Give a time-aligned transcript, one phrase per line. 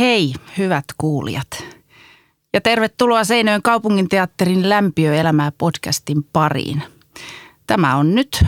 [0.00, 1.64] Hei, hyvät kuulijat.
[2.52, 6.82] Ja tervetuloa Seinöön kaupunginteatterin Lämpiöelämää podcastin pariin.
[7.66, 8.44] Tämä on nyt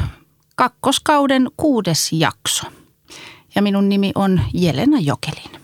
[0.57, 2.67] kakkoskauden kuudes jakso.
[3.55, 5.61] Ja minun nimi on Jelena Jokelin.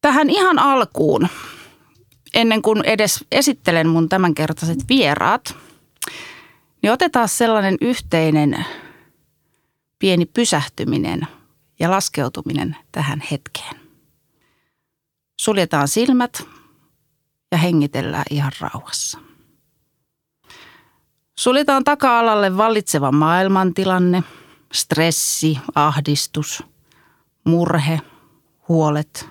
[0.00, 1.28] Tähän ihan alkuun,
[2.34, 5.54] ennen kuin edes esittelen mun tämänkertaiset vieraat,
[6.82, 8.64] niin otetaan sellainen yhteinen
[9.98, 11.20] pieni pysähtyminen
[11.78, 13.85] ja laskeutuminen tähän hetkeen.
[15.36, 16.42] Suljetaan silmät
[17.52, 19.18] ja hengitellään ihan rauhassa.
[21.38, 24.22] Suljetaan taka-alalle vallitseva maailmantilanne,
[24.72, 26.62] stressi, ahdistus,
[27.44, 28.00] murhe,
[28.68, 29.28] huolet.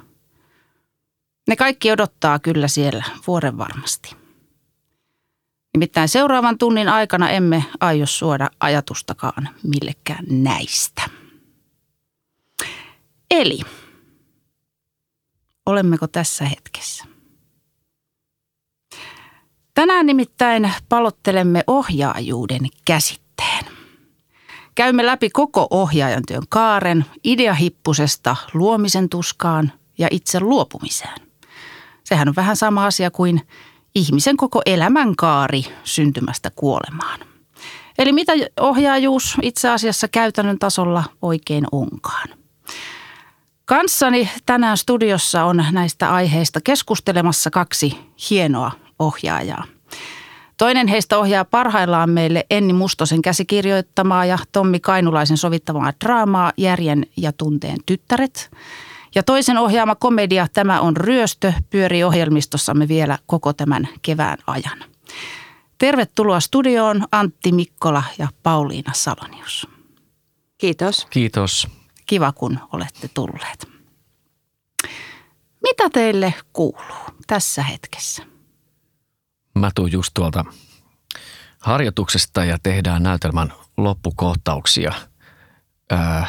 [1.48, 4.16] Ne kaikki odottaa kyllä siellä vuoren varmasti.
[5.73, 11.02] Nimittäin seuraavan tunnin aikana emme aio suoda ajatustakaan millekään näistä.
[13.31, 13.59] Eli
[15.66, 17.05] olemmeko tässä hetkessä?
[19.73, 23.66] Tänään nimittäin palottelemme ohjaajuuden käsitteen.
[24.76, 31.20] Käymme läpi koko ohjaajan työn kaaren ideahippusesta luomisen tuskaan ja itse luopumiseen.
[32.04, 33.42] Sehän on vähän sama asia kuin
[33.95, 37.20] ihmisen koko elämänkaari syntymästä kuolemaan.
[37.98, 42.30] Eli mitä ohjaajuus itse asiassa käytännön tasolla oikein onkaan–
[43.66, 47.97] Kanssani tänään studiossa on näistä aiheista keskustelemassa kaksi
[48.30, 49.63] hienoa ohjaajaa.
[50.58, 57.31] Toinen heistä ohjaa parhaillaan meille Enni Mustosen käsikirjoittamaa ja Tommi Kainulaisen sovittamaa draamaa Järjen ja
[57.31, 58.52] tunteen tyttäret.
[59.16, 64.83] Ja toisen ohjaama komedia Tämä on ryöstö pyörii ohjelmistossamme vielä koko tämän kevään ajan.
[65.77, 69.67] Tervetuloa studioon Antti Mikkola ja Pauliina Salonius.
[70.58, 71.08] Kiitos.
[71.09, 71.67] Kiitos.
[72.06, 73.67] Kiva, kun olette tulleet.
[75.64, 78.23] Mitä teille kuuluu tässä hetkessä?
[79.56, 80.45] Mä tuun just tuolta
[81.59, 84.93] harjoituksesta ja tehdään näytelmän loppukohtauksia.
[85.89, 86.27] Ää,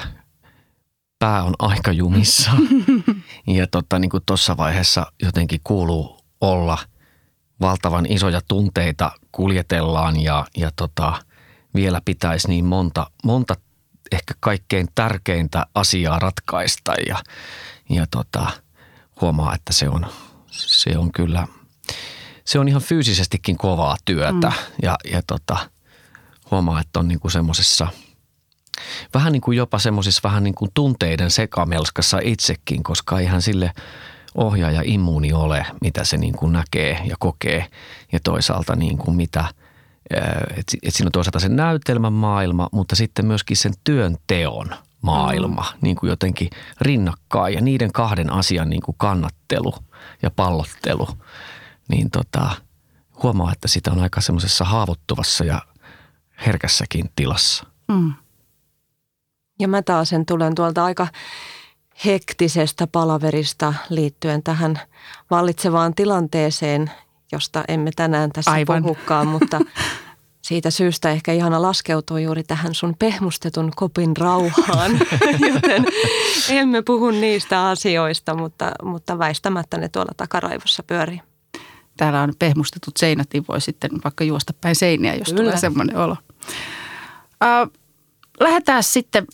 [1.18, 2.50] pää on aika jumissa
[3.46, 6.78] ja tota, niin tuossa vaiheessa jotenkin kuuluu olla
[7.60, 11.22] valtavan isoja tunteita kuljetellaan ja, ja tota,
[11.74, 13.54] vielä pitäisi niin monta, monta
[14.12, 17.22] ehkä kaikkein tärkeintä asiaa ratkaista ja,
[17.88, 18.50] ja tota,
[19.20, 20.06] huomaa, että se on,
[20.50, 21.46] se on kyllä,
[22.44, 24.74] se on ihan fyysisestikin kovaa työtä mm.
[24.82, 25.70] ja, ja tota,
[26.50, 27.88] huomaa, että on niinku semmoisessa
[29.14, 33.72] vähän niin kuin jopa semmoisissa vähän niin kuin tunteiden sekamelskassa itsekin, koska ihan sille
[34.34, 37.66] ohjaaja immuuni ole, mitä se niin kuin näkee ja kokee
[38.12, 39.44] ja toisaalta niin kuin mitä–
[40.56, 45.78] että et siinä on toisaalta se näytelmän maailma, mutta sitten myöskin sen työnteon maailma mm.
[45.82, 46.50] niin kuin jotenkin
[46.80, 49.74] rinnakkain ja niiden kahden asian niin kuin kannattelu
[50.22, 51.08] ja pallottelu,
[51.88, 52.50] niin tota,
[53.22, 55.62] huomaa, että sitä on aika semmoisessa haavoittuvassa ja
[56.46, 57.66] herkässäkin tilassa.
[57.88, 58.12] Mm.
[59.58, 61.08] Ja mä taas sen tulen tuolta aika
[62.04, 64.80] hektisestä palaverista liittyen tähän
[65.30, 66.90] vallitsevaan tilanteeseen,
[67.32, 68.82] josta emme tänään tässä Aivan.
[68.82, 69.60] puhukaan, mutta
[70.46, 74.92] siitä syystä ehkä ihana laskeutuu juuri tähän sun pehmustetun kopin rauhaan,
[75.52, 75.86] joten
[76.50, 81.20] emme puhu niistä asioista, mutta, mutta väistämättä ne tuolla takaraivossa pyörii.
[81.96, 85.42] Täällä on pehmustetut seinät, niin voi sitten vaikka juosta päin seiniä, jos Kyllä.
[85.42, 86.16] tulee semmoinen olo.
[87.44, 87.68] Äh,
[88.40, 89.26] lähdetään sitten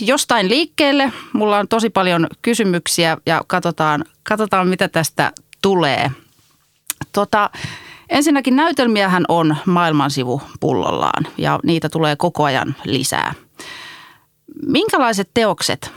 [0.00, 1.12] jostain liikkeelle.
[1.32, 5.32] Mulla on tosi paljon kysymyksiä ja katsotaan, katsotaan mitä tästä
[5.62, 6.10] tulee–
[7.12, 7.50] Tota,
[8.08, 13.34] ensinnäkin näytelmiähän on maailmansivu pullollaan ja niitä tulee koko ajan lisää.
[14.66, 15.90] Minkälaiset teokset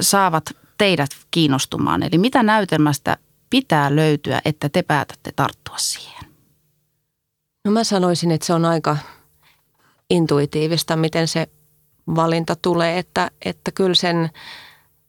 [0.00, 0.44] saavat
[0.78, 2.02] teidät kiinnostumaan?
[2.02, 3.16] Eli mitä näytelmästä
[3.50, 6.24] pitää löytyä, että te päätätte tarttua siihen?
[7.64, 8.96] No mä sanoisin, että se on aika
[10.10, 11.48] intuitiivista, miten se
[12.14, 14.30] valinta tulee, että, että kyllä sen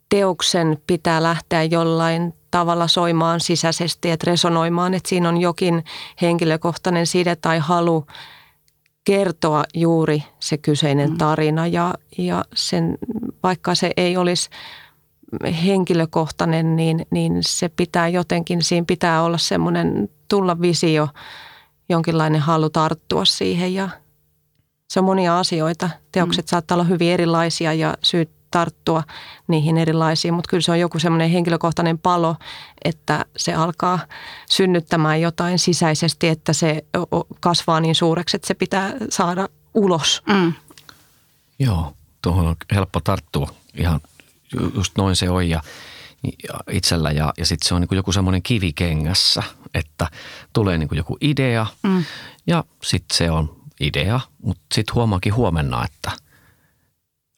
[0.10, 5.84] teoksen pitää lähteä jollain tavalla soimaan sisäisesti, että resonoimaan, että siinä on jokin
[6.22, 8.06] henkilökohtainen side tai halu
[9.04, 11.18] kertoa juuri se kyseinen mm.
[11.18, 12.98] tarina ja, ja sen,
[13.44, 14.50] vaikka se ei olisi
[15.66, 21.08] henkilökohtainen, niin, niin se pitää jotenkin, siinä pitää olla semmoinen tulla visio,
[21.90, 23.90] jonkinlainen halu tarttua siihen ja
[24.90, 25.90] se on monia asioita.
[26.12, 26.50] Teokset mm.
[26.50, 29.04] saattaa olla hyvin erilaisia ja syyt tarttua
[29.48, 32.36] niihin erilaisiin, mutta kyllä se on joku semmoinen henkilökohtainen palo,
[32.84, 34.00] että se alkaa
[34.50, 36.86] synnyttämään jotain sisäisesti, että se
[37.40, 40.24] kasvaa niin suureksi, että se pitää saada ulos.
[40.28, 40.54] Mm.
[41.60, 43.50] Joo, tuohon on helppo tarttua.
[43.74, 44.02] Ihan
[44.76, 45.62] just noin se on ja,
[46.24, 50.08] ja itsellä ja, ja sitten se on niin kuin joku semmoinen kivi kengässä, että
[50.54, 52.04] tulee niin kuin joku idea mm.
[52.48, 56.23] ja sitten se on idea, mutta sitten huomaakin huomenna, että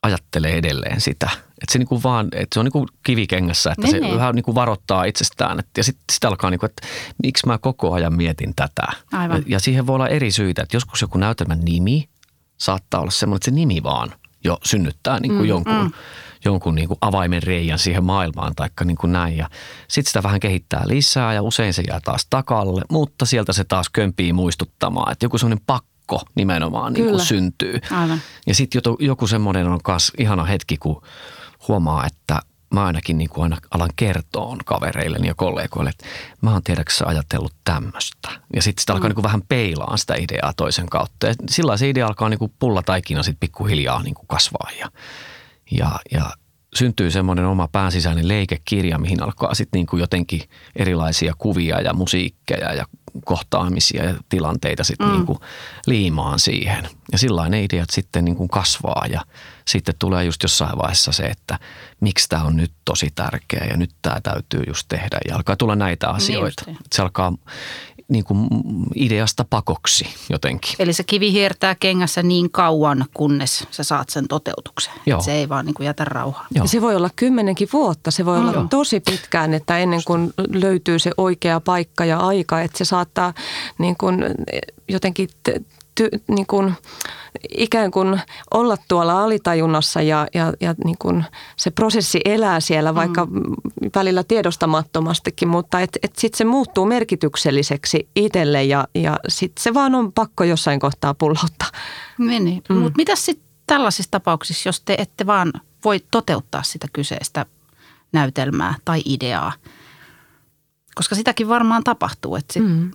[0.06, 1.30] ajattelee edelleen sitä.
[1.34, 4.16] Että se, niin kuin vaan, että se on niin kuin kivikengässä, että ne, se ne.
[4.16, 5.60] vähän niin kuin varoittaa itsestään.
[5.60, 6.88] Että, ja sitten sit alkaa, niin kuin, että
[7.24, 8.88] miksi mä koko ajan mietin tätä.
[9.12, 9.38] Aivan.
[9.38, 12.10] Ja, ja siihen voi olla eri syitä, että joskus joku näytelmän nimi
[12.58, 14.14] saattaa olla semmoinen, että se nimi vaan
[14.44, 15.92] jo synnyttää niin kuin mm, jonkun, mm.
[16.46, 19.38] jonkun niin kuin avaimen reijän siihen maailmaan tai niin kuin näin.
[19.38, 19.50] Ja
[19.88, 23.90] sitten sitä vähän kehittää lisää ja usein se jää taas takalle, mutta sieltä se taas
[23.90, 27.80] kömpii muistuttamaan, että joku semmoinen pakko pakko nimenomaan niin kuin syntyy.
[27.92, 28.22] Aivan.
[28.48, 31.02] Ja sitten joku semmoinen on myös ihana hetki, kun
[31.68, 32.40] huomaa, että
[32.74, 36.06] mä ainakin niin kuin aina alan kertoa kavereilleni ja kollegoille, että
[36.42, 38.30] mä oon tiedäksä ajatellut tämmöistä.
[38.56, 39.10] Ja sitten sitä alkaa mm.
[39.10, 41.28] niin kuin vähän peilaan sitä ideaa toisen kautta.
[41.28, 44.70] Ja sillä se idea alkaa niin kuin pulla taikina sitten pikkuhiljaa niin kuin kasvaa.
[44.80, 44.92] Ja,
[45.72, 46.32] ja, ja
[46.76, 50.42] syntyy semmoinen oma päänsisäinen leikekirja, mihin alkaa sitten niin kuin jotenkin
[50.76, 52.86] erilaisia kuvia ja musiikkeja ja
[53.26, 55.14] kohtaamisia ja tilanteita sitten mm.
[55.14, 55.40] niin kuin
[55.88, 56.90] liimaan siihen.
[57.12, 59.22] Ja sillä ne ideat sitten niin kuin kasvaa ja
[59.68, 61.60] sitten tulee just jossain vaiheessa se, että
[62.02, 65.18] miksi tämä on nyt tosi tärkeä ja nyt tämä täytyy just tehdä.
[65.28, 66.64] Ja alkaa tulla näitä niin asioita.
[66.66, 67.34] Niin se alkaa
[68.08, 68.48] niin kuin
[68.96, 70.74] ideasta pakoksi jotenkin.
[70.80, 74.94] Eli se kivi hiertää kengässä niin kauan, kunnes sä saat sen toteutuksen.
[75.06, 75.22] Joo.
[75.22, 76.48] Se ei vaan niin kuin jätä rauhaa.
[76.52, 76.68] Joo.
[76.68, 78.50] se voi olla kymmenenkin vuotta, se voi mm.
[78.50, 83.34] olla tosi pitkään, että ennen kuin löytyy se oikea paikka ja aika, että se saattaa
[83.78, 84.26] niin kuin
[84.88, 85.30] jotenkin
[85.96, 86.74] ty, niin kuin,
[87.58, 88.22] ikään kuin
[88.54, 91.26] olla tuolla alitajunnassa ja, ja, ja niin kuin
[91.56, 93.42] se prosessi elää siellä vaikka mm.
[93.96, 99.96] välillä tiedostamattomastikin, mutta et, et sitten se muuttuu merkitykselliseksi itselle ja, ja sitten se vaan
[99.96, 101.70] on pakko jossain kohtaa pullauttaa.
[102.18, 102.62] Meni.
[102.70, 102.76] Mm.
[102.76, 105.54] Mutta mitä sitten tällaisissa tapauksissa, jos te ette vaan
[105.86, 107.46] voi toteuttaa sitä kyseistä
[108.12, 109.54] näytelmää tai ideaa?
[110.96, 112.36] Koska sitäkin varmaan tapahtuu.
[112.36, 112.64] Että sit...
[112.64, 112.92] mm.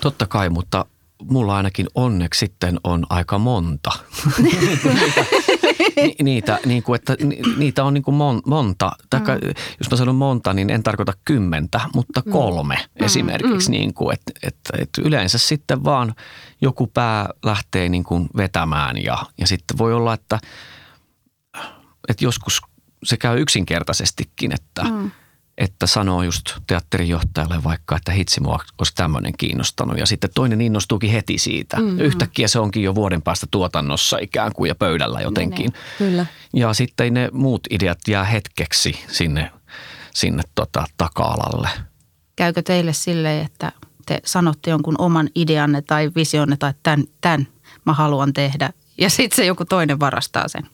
[0.00, 0.86] Totta kai, mutta
[1.30, 3.90] mulla ainakin onneksi sitten on aika monta.
[6.22, 7.16] niitä, niin kuin, että,
[7.56, 8.92] niitä on niin kuin mon, monta.
[9.10, 9.40] Taikka, mm.
[9.78, 12.32] Jos mä sanon monta, niin en tarkoita kymmentä, mutta mm.
[12.32, 13.04] kolme mm.
[13.04, 13.68] esimerkiksi.
[13.68, 13.72] Mm.
[13.72, 16.14] Niin kuin, että, että, että yleensä sitten vaan
[16.60, 20.38] joku pää lähtee niin kuin vetämään ja, ja sitten voi olla, että,
[22.08, 22.60] että joskus
[23.04, 25.10] se käy yksinkertaisestikin, että mm–
[25.58, 29.98] että sanoo just teatterijohtajalle vaikka, että hitsi mua olisi tämmöinen kiinnostanut.
[29.98, 31.76] Ja sitten toinen innostuukin heti siitä.
[31.76, 32.00] Mm-hmm.
[32.00, 35.72] Yhtäkkiä se onkin jo vuoden päästä tuotannossa ikään kuin ja pöydällä jotenkin.
[35.98, 36.26] Kyllä.
[36.52, 39.50] Ja sitten ne muut ideat jää hetkeksi sinne,
[40.14, 41.68] sinne tota, taka-alalle.
[42.36, 43.72] Käykö teille silleen, että
[44.06, 47.48] te sanotte jonkun oman ideanne tai visionne tai tämän, tämän
[47.86, 50.68] mä haluan tehdä ja sitten se joku toinen varastaa sen?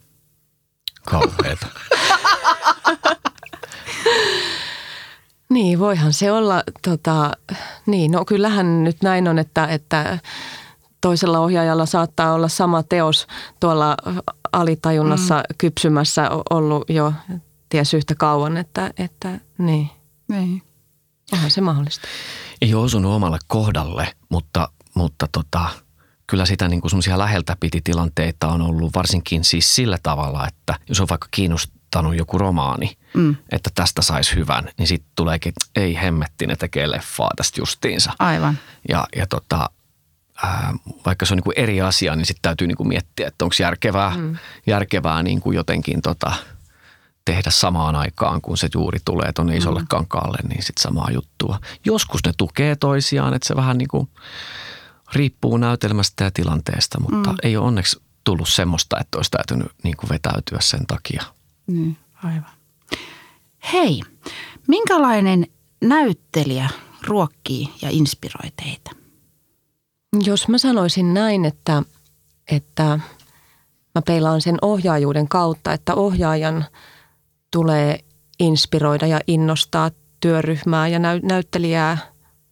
[1.05, 1.67] Kauheeta.
[5.51, 7.31] Niin, voihan se olla, tota,
[7.87, 10.19] niin, no kyllähän nyt näin on, että, että
[11.01, 13.27] toisella ohjaajalla saattaa olla sama teos
[13.61, 13.97] tuolla
[14.53, 15.55] alitajunnassa mm.
[15.59, 17.13] kypsymässä ollut jo
[17.69, 19.91] ties yhtä kauan, että, että niin.
[20.29, 20.63] Niin.
[21.33, 22.09] Onhan se mahdollista.
[22.63, 25.69] Ei ole osunut omalle kohdalle, mutta, mutta tota,
[26.27, 31.01] kyllä sitä niin kuin läheltä piti tilanteita on ollut varsinkin siis sillä tavalla, että jos
[31.01, 33.37] on vaikka kiinnostunut kirjoittanut joku romaani, mm.
[33.53, 38.13] että tästä saisi hyvän, niin sitten tuleekin, ei hemmetti, ne tekee leffaa tästä justiinsa.
[38.19, 38.59] Aivan.
[38.89, 39.71] Ja, ja tota,
[40.43, 40.75] ää,
[41.07, 44.37] vaikka se on niinku eri asia, niin sitten täytyy niinku miettiä, että onko järkevää, mm.
[44.67, 46.33] järkevää niinku jotenkin tota,
[47.25, 49.89] tehdä samaan aikaan, kun se juuri tulee tuonne isolle mm.
[49.89, 51.61] kankaalle, niin sitten samaa juttua.
[51.85, 54.09] Joskus ne tukee toisiaan, että se vähän niinku
[55.15, 57.37] riippuu näytelmästä ja tilanteesta, mutta mm.
[57.43, 61.23] ei ole onneksi tullut semmoista, että olisi täytynyt niinku vetäytyä sen takia–
[61.71, 62.51] niin, aivan.
[63.73, 64.01] Hei,
[64.69, 65.47] minkälainen
[65.85, 66.69] näyttelijä
[67.07, 68.91] ruokkii ja inspiroi teitä?
[70.25, 71.83] Jos mä sanoisin näin, että,
[72.53, 73.01] että
[73.95, 76.65] mä peilaan sen ohjaajuuden kautta, että ohjaajan
[77.51, 78.01] tulee
[78.39, 81.99] inspiroida ja innostaa työryhmää ja näy, näyttelijää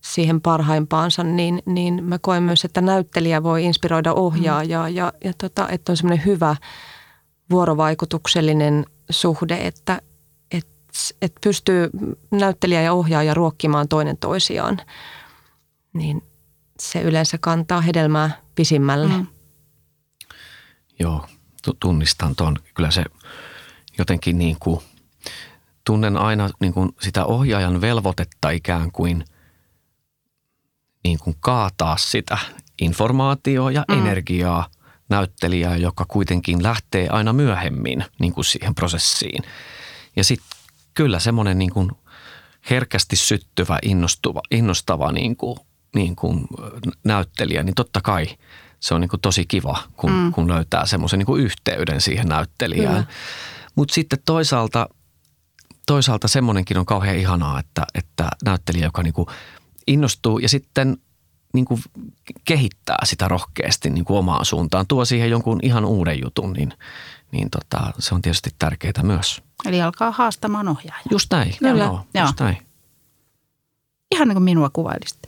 [0.01, 5.69] siihen parhaimpaansa, niin, niin mä koen myös, että näyttelijä voi inspiroida ohjaajaa ja, ja tota,
[5.69, 6.57] että on semmoinen hyvä
[7.50, 10.02] vuorovaikutuksellinen suhde, että
[10.50, 10.69] et,
[11.23, 11.90] et pystyy
[12.31, 14.81] näyttelijä ja ohjaaja ruokkimaan toinen toisiaan,
[15.93, 16.23] niin
[16.81, 19.09] se yleensä kantaa hedelmää pisimmälle.
[19.09, 19.26] Mm.
[20.99, 21.26] Joo,
[21.81, 22.57] tunnistan tuon.
[22.75, 23.05] Kyllä se
[23.99, 24.81] jotenkin niin kuin,
[25.85, 29.25] tunnen aina niin kuin sitä ohjaajan velvoitetta ikään kuin,
[31.05, 32.38] niin kuin kaataa sitä
[32.81, 33.99] informaatiota ja mm.
[33.99, 34.67] energiaa–
[35.09, 39.43] näyttelijää, joka kuitenkin lähtee aina myöhemmin niin kuin siihen prosessiin.
[40.17, 40.59] Ja sitten
[40.95, 41.91] kyllä semmoinen niin kuin
[42.71, 45.59] herkästi syttyvä, innostuva, innostava niin kuin,
[45.95, 46.47] niin kuin
[47.05, 48.27] näyttelijä, niin totta kai
[48.81, 50.33] se on niin kuin tosi kiva, kun, mm.
[50.33, 53.09] kun löytää semmoisen niin kuin yhteyden siihen näyttelijään.
[53.75, 54.88] Mutta sitten toisaalta,
[55.87, 59.29] toisaalta semmoinenkin on kauhean ihanaa, että, että näyttelijä, joka niin kuin
[59.87, 60.97] innostuu ja sitten
[61.52, 61.83] niin kuin
[62.45, 66.73] kehittää sitä rohkeasti niin kuin omaan suuntaan, tuo siihen jonkun ihan uuden jutun, niin,
[67.33, 69.43] niin tota, se on tietysti tärkeää myös.
[69.67, 71.02] Eli alkaa haastamaan ohjaaja.
[71.11, 71.55] Just näin.
[71.59, 71.85] Kyllä.
[71.85, 72.26] Joo, Joo.
[72.26, 72.59] just näin.
[74.11, 75.19] Ihan niin kuin minua kuvailisit.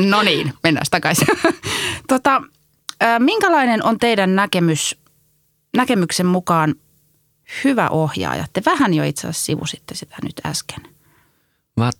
[0.10, 1.28] no niin, mennään takaisin.
[2.08, 2.42] tota,
[3.18, 4.96] minkälainen on teidän näkemys,
[5.76, 6.74] näkemyksen mukaan
[7.64, 8.44] hyvä ohjaaja?
[8.52, 10.82] Te vähän jo itse asiassa sivusitte sitä nyt äsken.
[11.76, 11.90] Mä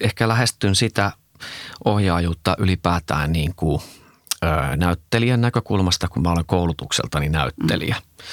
[0.00, 1.12] ehkä lähestyn sitä
[1.84, 3.82] ohjaajuutta ylipäätään niin kuin,
[4.44, 7.94] ö, näyttelijän näkökulmasta, kun mä olen koulutukseltani näyttelijä.
[7.94, 8.24] Mm.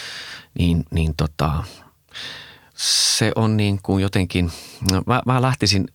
[0.60, 1.64] Niin, niin tota,
[2.76, 4.52] se on niin kuin jotenkin,
[4.92, 5.88] no mä, mä lähtisin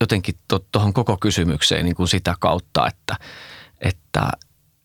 [0.00, 0.34] jotenkin
[0.72, 3.16] tuohon koko kysymykseen niin kuin sitä kautta, että,
[3.80, 4.30] että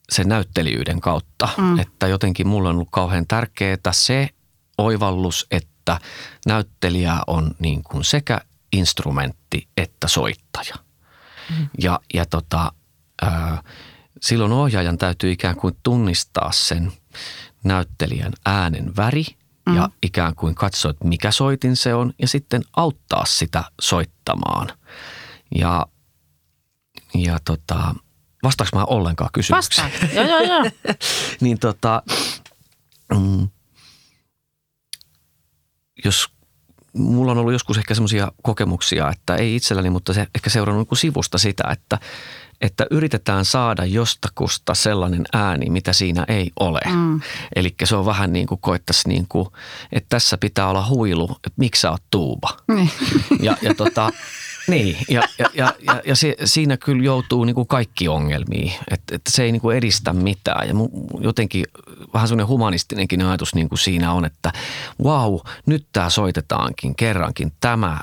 [0.09, 1.49] sen näyttelijyyden kautta.
[1.57, 1.79] Mm.
[1.79, 4.29] Että jotenkin mulle on ollut kauhean tärkeää se
[4.77, 5.99] oivallus, että
[6.45, 8.41] näyttelijä on niin kuin sekä
[8.73, 10.75] instrumentti että soittaja.
[11.49, 11.67] Mm.
[11.81, 12.71] Ja, ja tota,
[13.21, 13.63] ää,
[14.21, 16.91] silloin ohjaajan täytyy ikään kuin tunnistaa sen
[17.63, 19.25] näyttelijän äänen väri
[19.65, 19.75] mm.
[19.75, 24.67] ja ikään kuin katsoa, että mikä soitin se on ja sitten auttaa sitä soittamaan.
[25.55, 25.85] Ja,
[27.13, 27.95] ja tota,
[28.43, 29.91] vastaanko mä ollenkaan kysymykseen?
[29.91, 30.15] Vastaan.
[30.15, 30.71] joo, joo, joo.
[31.41, 32.03] niin tota,
[33.13, 33.49] mm,
[36.05, 36.34] jos
[36.95, 40.97] mulla on ollut joskus ehkä semmoisia kokemuksia, että ei itselläni, mutta se ehkä seurannut niin
[40.97, 41.99] sivusta sitä, että,
[42.61, 46.79] että yritetään saada jostakusta sellainen ääni, mitä siinä ei ole.
[46.85, 47.21] Mm.
[47.55, 49.47] Eli se on vähän niin kuin koettaisiin, niin kuin,
[49.91, 52.49] että tässä pitää olla huilu, että miksi sä oot tuuba.
[52.67, 52.91] Niin.
[53.39, 54.09] Ja, ja tota,
[54.67, 59.15] niin, ja, ja, ja, ja, ja se, siinä kyllä joutuu niin kuin kaikki ongelmiin, että,
[59.15, 60.67] että se ei niin kuin edistä mitään.
[60.67, 61.65] Ja mu- jotenkin
[62.13, 64.53] vähän semmoinen humanistinenkin ajatus niin kuin siinä on, että
[65.03, 67.99] wow, nyt tämä soitetaankin kerrankin tämä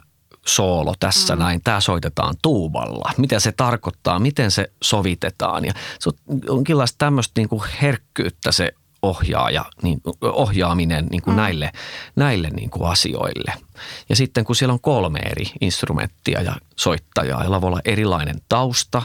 [0.47, 1.43] soolo tässä mm.
[1.43, 3.13] näin, tämä soitetaan tuuballa.
[3.17, 8.73] Mitä se tarkoittaa, miten se sovitetaan ja se on jonkinlaista tämmöistä niin kuin herkkyyttä se
[9.03, 11.41] ohjaaja, niin, ohjaaminen niin kuin mm.
[11.41, 11.73] näille,
[12.17, 13.53] näille niin kuin asioille.
[14.09, 19.03] Ja sitten kun siellä on kolme eri instrumenttia ja soittajaa, jolla voi olla erilainen tausta,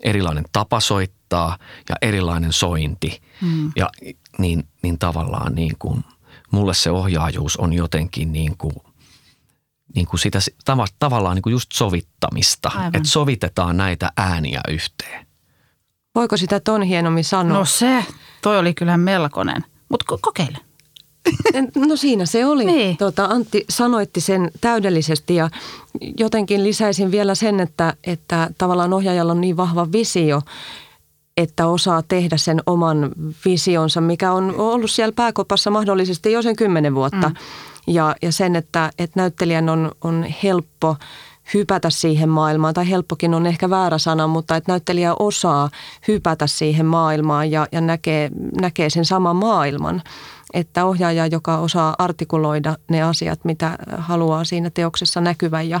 [0.00, 1.58] erilainen tapa soittaa
[1.88, 3.22] ja erilainen sointi.
[3.40, 3.72] Mm.
[3.76, 3.90] Ja
[4.38, 6.04] niin, niin tavallaan niin kuin,
[6.50, 8.74] mulle se ohjaajuus on jotenkin niin kuin,
[9.94, 10.38] niin kuin sitä
[10.98, 12.70] tavallaan niin kuin just sovittamista.
[12.86, 15.26] Että sovitetaan näitä ääniä yhteen.
[16.14, 17.58] Voiko sitä ton hienommin sanoa?
[17.58, 18.04] No se,
[18.42, 19.64] toi oli kyllä melkoinen.
[19.88, 20.58] Mutta kokeile.
[21.76, 22.64] No siinä se oli.
[22.64, 22.96] Niin.
[22.96, 25.50] Tota, Antti sanoitti sen täydellisesti ja
[26.18, 30.42] jotenkin lisäisin vielä sen, että, että tavallaan ohjaajalla on niin vahva visio,
[31.36, 33.10] että osaa tehdä sen oman
[33.44, 37.28] visionsa, mikä on ollut siellä pääkopassa mahdollisesti jo sen kymmenen vuotta.
[37.28, 37.34] Mm.
[37.86, 40.96] Ja, ja sen, että, että näyttelijän on, on helppo–
[41.54, 45.70] hypätä siihen maailmaan, tai helppokin on ehkä väärä sana, mutta että näyttelijä osaa
[46.08, 48.30] hypätä siihen maailmaan ja, ja näkee,
[48.60, 50.02] näkee sen saman maailman.
[50.54, 55.80] Että ohjaaja, joka osaa artikuloida ne asiat, mitä haluaa siinä teoksessa näkyvän ja,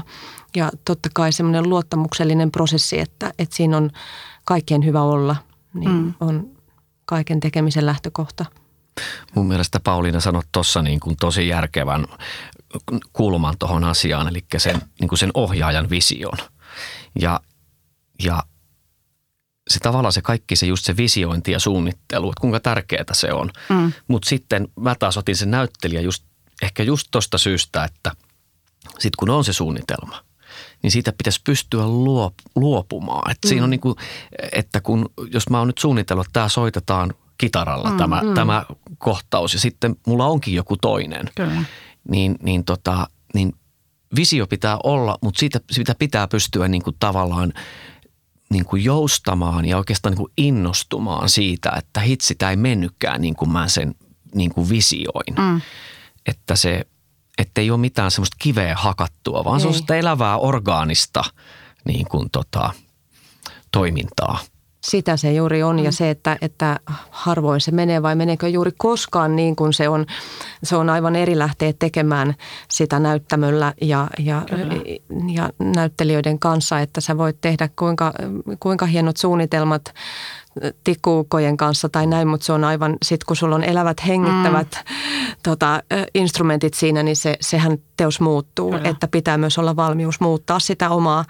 [0.56, 3.90] ja totta kai semmoinen luottamuksellinen prosessi, että, että siinä on
[4.44, 5.36] kaikkien hyvä olla,
[5.74, 6.14] niin mm.
[6.20, 6.50] on
[7.04, 8.44] kaiken tekemisen lähtökohta.
[9.34, 12.06] Mun mielestä Pauliina sanoi tuossa niin kuin tosi järkevän
[13.12, 16.38] kulman tuohon asiaan, eli sen, niin kuin sen ohjaajan vision.
[17.20, 17.40] Ja,
[18.24, 18.42] ja
[19.70, 23.50] se tavallaan se kaikki se just se visiointi ja suunnittelu, että kuinka tärkeää se on.
[23.68, 23.92] Mm.
[24.08, 26.24] Mutta sitten mä taas otin sen näyttelijä just,
[26.62, 28.12] ehkä just tuosta syystä, että
[28.88, 30.24] sitten kun on se suunnitelma,
[30.82, 33.30] niin siitä pitäisi pystyä luop, luopumaan.
[33.30, 33.48] Et mm.
[33.48, 33.96] Siinä on niin kuin,
[34.52, 38.34] että kun, jos mä oon nyt suunnitellut, että tämä soitetaan kitaralla mm, tämä, mm.
[38.34, 38.64] tämä
[38.98, 41.30] kohtaus ja sitten mulla onkin joku toinen.
[41.34, 41.64] Kyllä
[42.08, 43.52] niin, niin, tota, niin
[44.16, 47.52] visio pitää olla, mutta siitä, siitä pitää pystyä niin kuin tavallaan
[48.50, 53.34] niin kuin joustamaan ja oikeastaan niin kuin innostumaan siitä, että hitsi, tämä ei mennytkään niin
[53.34, 53.94] kuin mä sen
[54.34, 55.34] niin kuin visioin.
[55.38, 55.60] Mm.
[56.26, 56.86] Että se,
[57.56, 59.60] ei ole mitään semmoista kiveä hakattua, vaan ei.
[59.60, 61.24] se on sitä elävää orgaanista
[61.84, 62.72] niin kuin tota,
[63.70, 64.38] toimintaa.
[64.80, 65.84] Sitä se juuri on mm.
[65.84, 70.06] ja se, että, että harvoin se menee vai meneekö juuri koskaan niin kuin se on.
[70.62, 72.34] Se on aivan eri lähteä tekemään
[72.70, 74.42] sitä näyttämöllä ja, ja,
[75.34, 78.12] ja näyttelijöiden kanssa, että sä voit tehdä kuinka,
[78.60, 79.94] kuinka hienot suunnitelmat
[80.84, 84.94] tikkuukojen kanssa tai näin, mutta se on aivan, sit kun sulla on elävät hengittävät mm.
[85.42, 85.82] tota,
[86.14, 88.88] instrumentit siinä, niin se, sehän teos muuttuu, Kyllä.
[88.88, 91.24] että pitää myös olla valmius muuttaa sitä omaa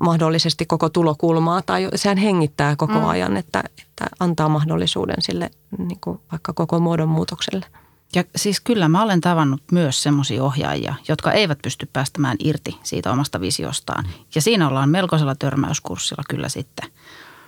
[0.00, 3.08] mahdollisesti koko tulokulmaa tai sehän hengittää koko mm.
[3.08, 7.66] ajan, että, että antaa mahdollisuuden sille niin kuin vaikka koko muodon muutokselle.
[8.14, 13.12] Ja siis kyllä mä olen tavannut myös semmoisia ohjaajia, jotka eivät pysty päästämään irti siitä
[13.12, 14.04] omasta visiostaan.
[14.34, 16.90] Ja siinä ollaan melkoisella törmäyskurssilla kyllä sitten.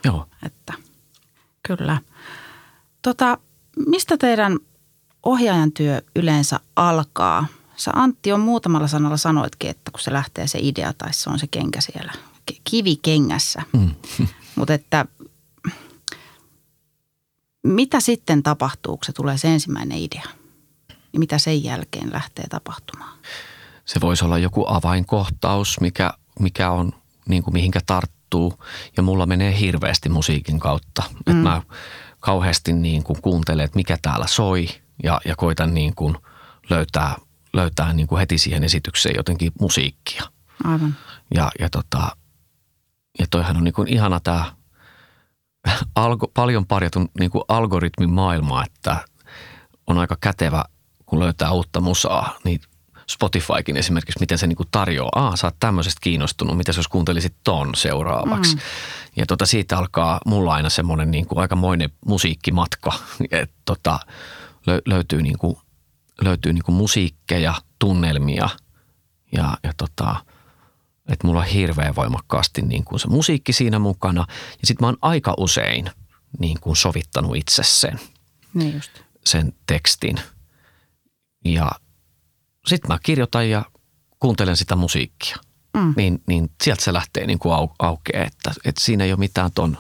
[0.05, 0.27] Joo.
[0.47, 0.75] Että,
[1.69, 1.99] kyllä.
[3.03, 3.39] Tota,
[3.87, 4.59] mistä teidän
[5.23, 7.47] ohjaajan työ yleensä alkaa?
[7.77, 11.39] Sä Antti on muutamalla sanalla sanoitkin, että kun se lähtee se idea tai se on
[11.39, 12.13] se kenkä siellä,
[12.65, 13.63] kivi kengässä.
[13.73, 13.91] Mm.
[14.57, 15.07] Mutta että
[17.63, 20.39] mitä sitten tapahtuu, kun se tulee se ensimmäinen idea?
[21.13, 23.19] niin mitä sen jälkeen lähtee tapahtumaan?
[23.85, 26.93] Se voisi olla joku avainkohtaus, mikä, mikä on
[27.29, 27.81] niin kuin mihinkä
[28.31, 28.65] tarttuu.
[28.97, 31.03] Ja mulla menee hirveästi musiikin kautta.
[31.09, 31.17] Mm.
[31.19, 31.63] Että mä
[32.21, 34.69] kauheasti niin kuin kuuntelen, että mikä täällä soi
[35.03, 36.17] ja, ja koitan niin kuin
[36.71, 37.17] löytää,
[37.53, 40.23] löytää niin kuin heti siihen esitykseen jotenkin musiikkia.
[40.65, 40.97] Aivan.
[41.35, 42.17] Ja, ja, tota,
[43.19, 44.45] ja toihan on niin kuin ihana tämä
[45.95, 48.97] algo, paljon parjatun niin kuin algoritmin maailma, että
[49.87, 50.65] on aika kätevä
[51.07, 52.61] kun löytää uutta musaa, niin
[53.11, 55.11] Spotifykin esimerkiksi, miten se niin kuin tarjoaa.
[55.15, 58.55] Aa, sä oot tämmöisestä kiinnostunut, mitä jos kuuntelisit ton seuraavaksi.
[58.55, 58.61] Mm.
[59.17, 62.93] Ja tota, siitä alkaa mulla aina semmoinen niin kuin aikamoinen musiikkimatka,
[63.31, 64.01] että tota,
[64.87, 65.57] löytyy, niin kuin,
[66.21, 68.49] löytyy niin kuin musiikkeja, tunnelmia
[69.33, 70.17] ja, ja tota,
[71.09, 74.27] että mulla on hirveän voimakkaasti niin kuin se musiikki siinä mukana.
[74.61, 75.91] Ja sitten mä oon aika usein
[76.39, 78.01] niin kuin sovittanut itse sen,
[78.55, 78.91] niin just.
[79.25, 80.21] sen tekstin–
[81.45, 81.71] ja
[82.69, 83.65] sitten mä kirjoitan ja
[84.21, 85.37] kuuntelen sitä musiikkia.
[85.77, 85.95] Mm.
[85.97, 89.51] Niin, niin sieltä se lähtee niin kuin au, aukeaa, että, että siinä ei ole mitään
[89.55, 89.79] ton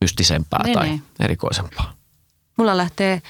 [0.00, 1.02] mystisempää niin, tai niin.
[1.20, 1.92] erikoisempaa.
[2.56, 3.22] Mulla lähtee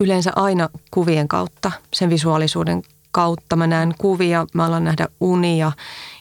[0.00, 3.56] yleensä aina kuvien kautta, sen visuaalisuuden kautta.
[3.56, 5.72] Mä näen kuvia, mä alan nähdä unia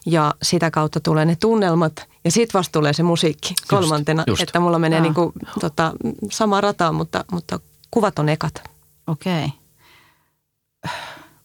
[0.05, 4.24] ja sitä kautta tulee ne tunnelmat ja sitten vasta tulee se musiikki just, kolmantena.
[4.27, 4.41] Just.
[4.41, 5.94] Että mulla menee niin kuin, tota,
[6.31, 7.59] sama rata, mutta, mutta
[7.91, 8.63] kuvat on ekat.
[9.07, 9.46] Okei.
[9.46, 9.65] Okay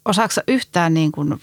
[0.04, 1.40] osaako yhtään niin kuin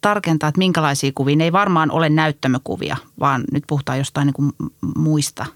[0.00, 1.36] tarkentaa, että minkälaisia kuvia?
[1.36, 4.52] Ne ei varmaan ole näyttämökuvia, vaan nyt puhutaan jostain niin kuin
[4.96, 5.46] muista.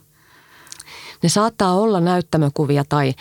[1.23, 3.15] Ne saattaa olla näyttämökuvia tai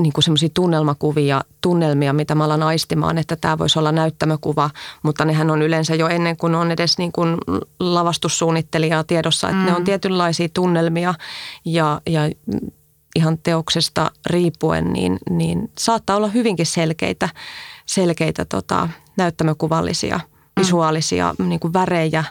[0.00, 4.70] niin kuin semmoisia tunnelmakuvia, tunnelmia, mitä mä alan aistimaan, että tämä voisi olla näyttämökuva,
[5.02, 7.36] mutta nehän on yleensä jo ennen kuin on edes niin kuin
[7.80, 9.66] lavastussuunnittelijaa tiedossa, että mm.
[9.66, 9.84] ne on mm.
[9.84, 11.14] tietynlaisia tunnelmia
[11.64, 12.20] ja, ja
[13.16, 17.28] ihan teoksesta riippuen, niin, niin saattaa olla hyvinkin selkeitä
[17.88, 20.60] selkeitä tota, näyttämökuvallisia, mm.
[20.60, 22.24] visuaalisia niin kuin värejä,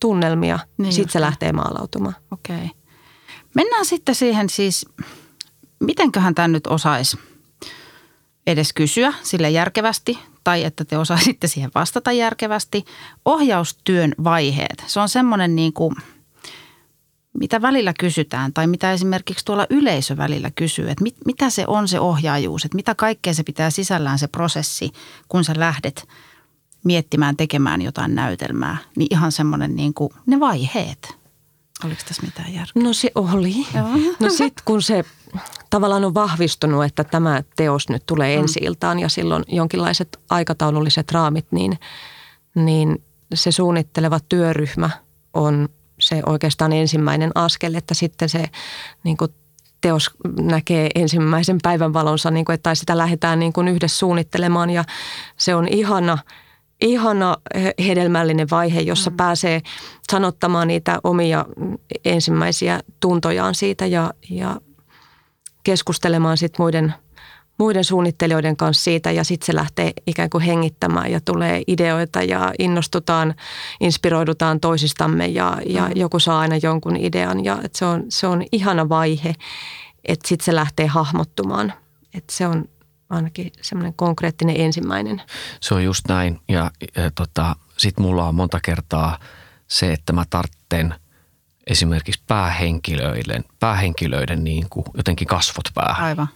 [0.00, 0.58] tunnelmia.
[0.78, 2.14] Niin sitten se lähtee maalautumaan.
[2.30, 2.56] Okei.
[2.56, 2.68] Okay.
[3.54, 4.86] Mennään sitten siihen siis,
[5.80, 7.18] mitenköhän tämä nyt osaisi
[8.46, 12.84] edes kysyä sille järkevästi tai että te osaisitte siihen vastata järkevästi.
[13.24, 14.84] Ohjaustyön vaiheet.
[14.86, 15.94] Se on semmoinen niin kuin–
[17.40, 21.88] mitä välillä kysytään tai mitä esimerkiksi tuolla yleisö välillä kysyy, että mit, mitä se on
[21.88, 24.90] se ohjaajuus, että mitä kaikkea se pitää sisällään se prosessi,
[25.28, 26.08] kun sä lähdet
[26.84, 31.16] miettimään, tekemään jotain näytelmää, niin ihan semmoinen niin kuin ne vaiheet.
[31.84, 32.82] Oliko tässä mitään järkeä?
[32.82, 33.54] No se oli.
[33.74, 33.88] Joo.
[34.20, 35.04] No sitten kun se
[35.70, 38.42] tavallaan on vahvistunut, että tämä teos nyt tulee mm.
[38.42, 41.78] ensi iltaan ja silloin jonkinlaiset aikataululliset raamit, niin,
[42.54, 43.02] niin
[43.34, 44.90] se suunnitteleva työryhmä
[45.34, 45.68] on
[46.06, 48.44] se oikeastaan ensimmäinen askel, että sitten se
[49.04, 49.30] niin kuin
[49.80, 54.70] teos näkee ensimmäisen päivän valonsa, niin kuin, että, tai sitä lähdetään niin kuin yhdessä suunnittelemaan
[54.70, 54.84] ja
[55.36, 56.18] se on ihana,
[56.80, 57.36] ihana
[57.86, 59.16] hedelmällinen vaihe, jossa mm.
[59.16, 59.60] pääsee
[60.10, 61.44] sanottamaan niitä omia
[62.04, 64.60] ensimmäisiä tuntojaan siitä ja, ja
[65.64, 66.94] keskustelemaan sitten muiden–
[67.58, 72.52] muiden suunnittelijoiden kanssa siitä ja sitten se lähtee ikään kuin hengittämään ja tulee ideoita ja
[72.58, 73.34] innostutaan,
[73.80, 75.92] inspiroidutaan toisistamme ja, ja mm.
[75.94, 79.34] joku saa aina jonkun idean ja et se, on, se on ihana vaihe,
[80.04, 81.72] että sitten se lähtee hahmottumaan.
[82.14, 82.64] Että se on
[83.10, 85.22] ainakin semmoinen konkreettinen ensimmäinen.
[85.60, 89.18] Se on just näin ja, ja tota, sitten mulla on monta kertaa
[89.68, 90.94] se, että mä tartten
[91.66, 96.06] esimerkiksi päähenkilöiden, päähenkilöiden niin kuin jotenkin kasvot päähän.
[96.06, 96.28] Aivan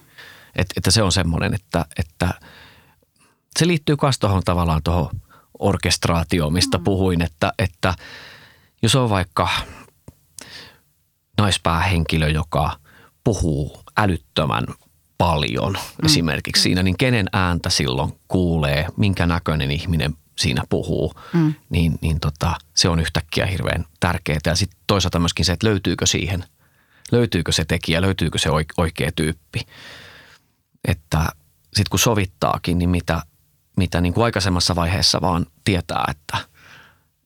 [0.55, 2.33] että, että se on semmoinen, että, että
[3.59, 5.09] se liittyy myös tuohon tavallaan tuohon
[5.59, 6.83] orkestraatioon, mistä mm.
[6.83, 7.93] puhuin, että, että
[8.83, 9.49] jos on vaikka
[11.37, 12.77] naispäähenkilö, joka
[13.23, 14.65] puhuu älyttömän
[15.17, 16.05] paljon mm.
[16.05, 21.53] esimerkiksi siinä, niin kenen ääntä silloin kuulee, minkä näköinen ihminen siinä puhuu, mm.
[21.69, 24.39] niin, niin tota, se on yhtäkkiä hirveän tärkeää.
[24.45, 26.45] Ja sitten toisaalta myöskin se, että löytyykö siihen–
[27.11, 29.59] löytyykö se tekijä, löytyykö se oikea tyyppi.
[30.87, 31.25] Että
[31.63, 33.21] sitten kun sovittaakin, niin mitä,
[33.77, 36.37] mitä niin kuin aikaisemmassa vaiheessa vaan tietää, että,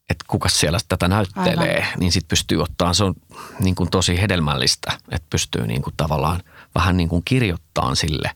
[0.10, 2.00] että kuka siellä tätä näyttelee, Aivan.
[2.00, 3.16] niin sitten pystyy ottaa, se on
[3.60, 6.44] niin kuin tosi hedelmällistä, että pystyy niin kuin tavallaan
[6.76, 8.32] vähän niin kuin kirjoittamaan sille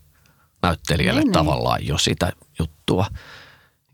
[0.62, 1.34] näyttelijälle niin, niin.
[1.34, 3.06] tavallaan jo sitä juttua.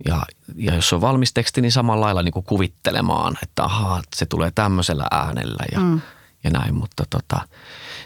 [0.05, 0.21] Ja,
[0.55, 4.51] ja jos on valmis teksti, niin samalla lailla niin kuin kuvittelemaan, että ahaa, se tulee
[4.51, 6.01] tämmöisellä äänellä ja, mm.
[6.43, 6.75] ja näin.
[6.75, 7.47] Mutta tota,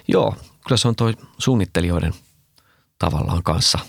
[0.08, 0.36] joo,
[0.68, 2.14] kyllä se on toi suunnittelijoiden
[3.00, 3.80] tavallaan kanssa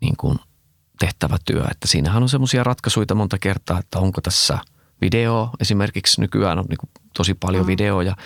[0.00, 0.38] niin kuin
[0.98, 1.64] tehtävä työ.
[1.70, 4.58] Että siinähän on semmoisia ratkaisuja monta kertaa, että onko tässä
[5.00, 7.66] video esimerkiksi nykyään on niin kuin tosi paljon mm.
[7.66, 8.16] videoja.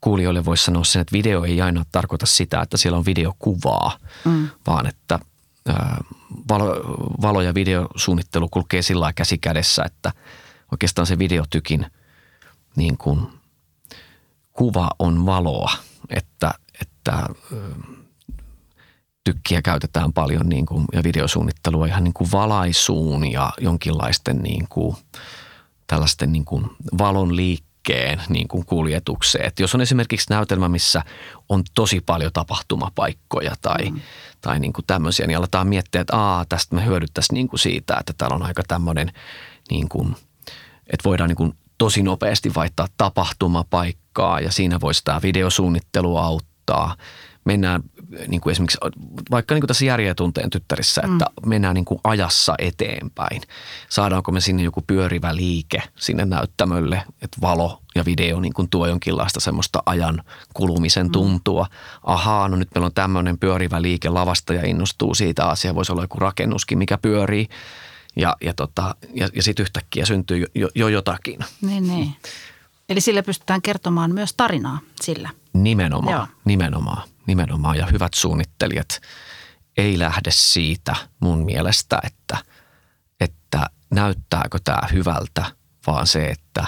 [0.00, 4.48] Kuulijoille voisi sanoa sen, että video ei aina tarkoita sitä, että siellä on videokuvaa, mm.
[4.66, 5.18] vaan että–
[6.48, 6.74] valo,
[7.22, 10.12] valo- ja videosuunnittelu kulkee sillä käsi kädessä, että
[10.72, 11.86] oikeastaan se videotykin
[12.76, 13.26] niin kuin,
[14.52, 15.72] kuva on valoa,
[16.10, 17.28] että, että
[19.24, 24.96] tykkiä käytetään paljon niin kuin, ja videosuunnittelua ihan niin kuin valaisuun ja jonkinlaisten niin kuin,
[25.86, 29.46] tällaisten niin kuin valon liikkeen niin kuin kuljetukseen.
[29.46, 31.02] Et jos on esimerkiksi näytelmä, missä
[31.48, 34.00] on tosi paljon tapahtumapaikkoja tai, mm.
[34.40, 37.96] tai niin kuin tämmöisiä, niin aletaan miettiä, että Aa, tästä me hyödyttäisiin niin kuin siitä,
[38.00, 39.12] että täällä on aika tämmöinen,
[39.70, 40.16] niin kuin,
[40.86, 46.96] että voidaan niin kuin tosi nopeasti vaihtaa tapahtumapaikkaa ja siinä voisi tämä videosuunnittelu auttaa.
[47.44, 47.82] Mennään
[48.28, 48.78] niin kuin esimerkiksi
[49.30, 51.12] vaikka niin kuin tässä järjetunteen tyttärissä, mm.
[51.12, 53.42] että mennään niin kuin ajassa eteenpäin.
[53.88, 58.86] Saadaanko me sinne joku pyörivä liike sinne näyttämölle, että valo ja video niin kuin tuo
[58.86, 60.22] jonkinlaista semmoista ajan
[60.54, 61.12] kulumisen mm.
[61.12, 61.66] tuntua.
[62.02, 65.74] Ahaa, no nyt meillä on tämmöinen pyörivä liike lavasta ja innostuu siitä asia.
[65.74, 67.48] Voisi olla joku rakennuskin, mikä pyörii.
[68.16, 71.40] Ja, ja, tota, ja, ja sitten yhtäkkiä syntyy jo, jo, jo jotakin.
[71.60, 72.16] Niin, niin.
[72.88, 75.30] Eli sillä pystytään kertomaan myös tarinaa sillä.
[75.52, 76.26] Nimenomaan, Joo.
[76.44, 79.00] nimenomaan nimenomaan ja hyvät suunnittelijat
[79.76, 82.38] ei lähde siitä mun mielestä, että,
[83.20, 85.44] että näyttääkö tämä hyvältä,
[85.86, 86.66] vaan se, että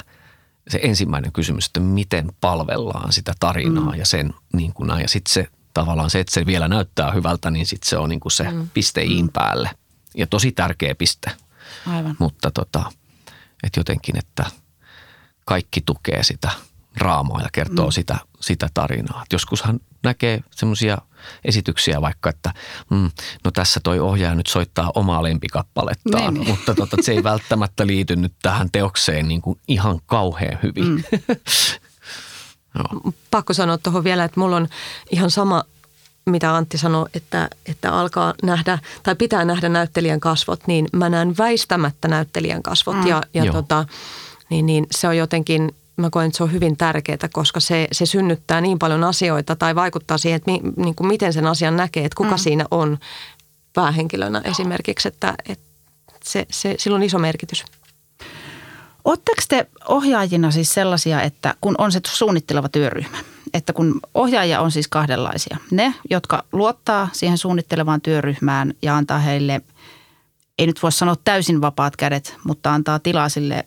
[0.69, 3.99] se ensimmäinen kysymys, että miten palvellaan sitä tarinaa mm.
[3.99, 5.03] ja sen niin kuin näin.
[5.03, 8.21] Ja sitten se tavallaan se, että se vielä näyttää hyvältä, niin sitten se on niin
[8.21, 8.69] kuin se mm.
[8.75, 9.33] piste iin mm.
[9.33, 9.71] päälle.
[10.15, 11.31] Ja tosi tärkeä piste.
[11.87, 12.17] Aivan.
[12.19, 12.93] Mutta tota,
[13.63, 14.45] että jotenkin, että
[15.45, 16.51] kaikki tukee sitä
[16.99, 17.93] draamaa ja kertoo mm.
[17.93, 19.23] sitä, sitä tarinaa.
[19.23, 20.99] Et joskushan näkee semmoisia
[21.45, 22.53] esityksiä vaikka, että
[22.91, 23.11] mm,
[23.45, 26.49] no tässä toi ohjaaja nyt soittaa omaa lempikappalettaan, niin, niin.
[26.49, 30.85] mutta tota, se ei välttämättä liity nyt tähän teokseen niin kuin ihan kauhean hyvin.
[30.85, 31.03] Mm.
[32.79, 33.13] no.
[33.31, 34.69] Pakko sanoa tuohon vielä, että mulla on
[35.11, 35.65] ihan sama
[36.31, 41.39] mitä Antti sanoi, että, että alkaa nähdä tai pitää nähdä näyttelijän kasvot, niin mä näen
[41.39, 43.07] väistämättä näyttelijän kasvot mm.
[43.07, 43.85] ja, ja tota,
[44.51, 48.07] niin, niin se on jotenkin mä koen, että se on hyvin tärkeää, koska se, se
[48.07, 52.05] synnyttää niin paljon asioita tai vaikuttaa siihen, että mi, niin kuin miten sen asian näkee,
[52.05, 52.39] että kuka mm.
[52.39, 52.99] siinä on
[53.75, 55.67] päähenkilönä esimerkiksi, että, että
[56.25, 57.65] se, se, sillä on iso merkitys.
[59.05, 63.19] Oletteko te ohjaajina siis sellaisia, että kun on se suunnitteleva työryhmä,
[63.55, 65.57] että kun ohjaajia on siis kahdenlaisia.
[65.71, 69.61] Ne, jotka luottaa siihen suunnittelevaan työryhmään ja antaa heille,
[70.59, 73.65] ei nyt voi sanoa täysin vapaat kädet, mutta antaa tilaa sille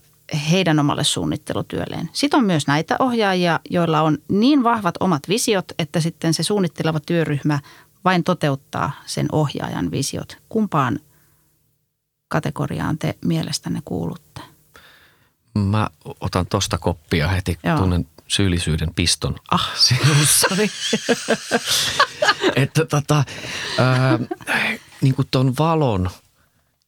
[0.51, 2.09] heidän omalle suunnittelutyölleen.
[2.13, 6.99] Sitten on myös näitä ohjaajia, joilla on niin vahvat omat visiot, että sitten se suunnitteleva
[6.99, 7.59] työryhmä
[8.05, 10.37] vain toteuttaa sen ohjaajan visiot.
[10.49, 10.99] Kumpaan
[12.27, 14.41] kategoriaan te mielestänne kuulutte?
[15.53, 15.87] Mä
[16.21, 17.77] otan tosta koppia heti, Joo.
[17.77, 20.71] tunnen syyllisyyden piston ah, sinussani.
[22.63, 23.23] että tota,
[23.77, 24.19] ää,
[25.01, 26.09] niin kuin ton valon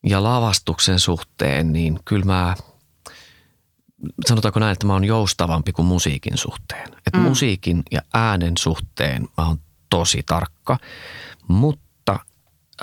[0.03, 2.55] ja lavastuksen suhteen, niin kyllä mä–
[4.27, 6.89] sanotaanko näin, että mä oon joustavampi kuin musiikin suhteen.
[7.07, 7.23] Että mm.
[7.23, 9.57] musiikin ja äänen suhteen mä oon
[9.89, 10.77] tosi tarkka,
[11.47, 12.19] mutta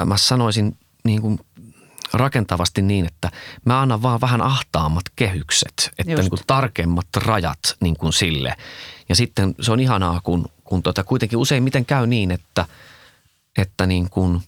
[0.04, 1.40] mä sanoisin niin kuin
[2.12, 3.30] rakentavasti niin, että
[3.64, 8.54] mä annan vaan vähän ahtaammat kehykset, että niin kuin tarkemmat rajat niin kuin sille.
[9.08, 12.66] Ja sitten se on ihanaa, kun, kun tota, kuitenkin useimmiten käy niin, että,
[13.58, 14.42] että niin kuin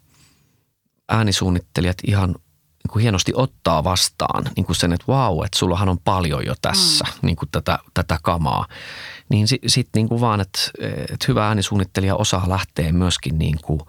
[1.09, 2.35] äänisuunnittelijat ihan–
[2.85, 6.55] niin kuin hienosti ottaa vastaan niin kuin sen, että vau, että sullahan on paljon jo
[6.63, 7.27] tässä mm.
[7.27, 8.67] niin kuin tätä, tätä kamaa.
[9.29, 10.61] Niin sitten sit niin kuin vaan, että,
[10.99, 13.81] että hyvä äänisuunnittelija osaa lähteä myöskin niin kuin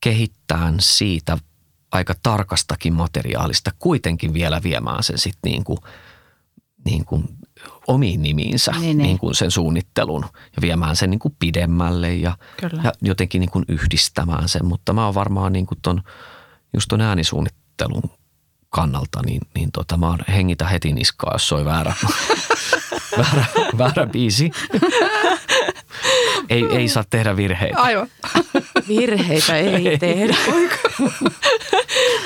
[0.00, 1.38] kehittämään siitä
[1.92, 5.78] aika tarkastakin materiaalista kuitenkin vielä viemään sen sitten niin kuin,
[6.84, 7.24] niin kuin
[7.86, 8.98] omiin nimiinsä niin, niin.
[8.98, 12.36] Niin kuin sen suunnittelun ja viemään sen niin kuin pidemmälle ja,
[12.84, 14.64] ja jotenkin niin kuin yhdistämään sen.
[14.64, 16.02] Mutta mä oon varmaan niin kuin ton,
[16.74, 18.18] just ton äänisuunnittelun suunnittelun
[18.70, 21.94] kannalta, niin, niin tota, mä oon hengitä heti niskaa, jos soi väärä,
[23.18, 23.44] väärä,
[23.78, 24.50] väärä biisi.
[26.48, 27.80] ei, ei saa tehdä virheitä.
[27.80, 28.08] Aivan.
[28.88, 30.36] Virheitä ei tehdä.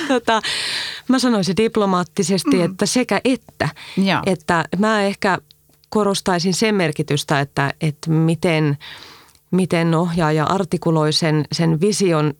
[0.08, 0.40] tota,
[1.08, 3.68] mä sanoisin diplomaattisesti, että sekä että.
[3.96, 4.22] Joo.
[4.26, 5.38] Että mä ehkä
[5.88, 8.78] korostaisin sen merkitystä, että, että miten,
[9.50, 12.34] miten ohjaaja artikuloi sen, sen vision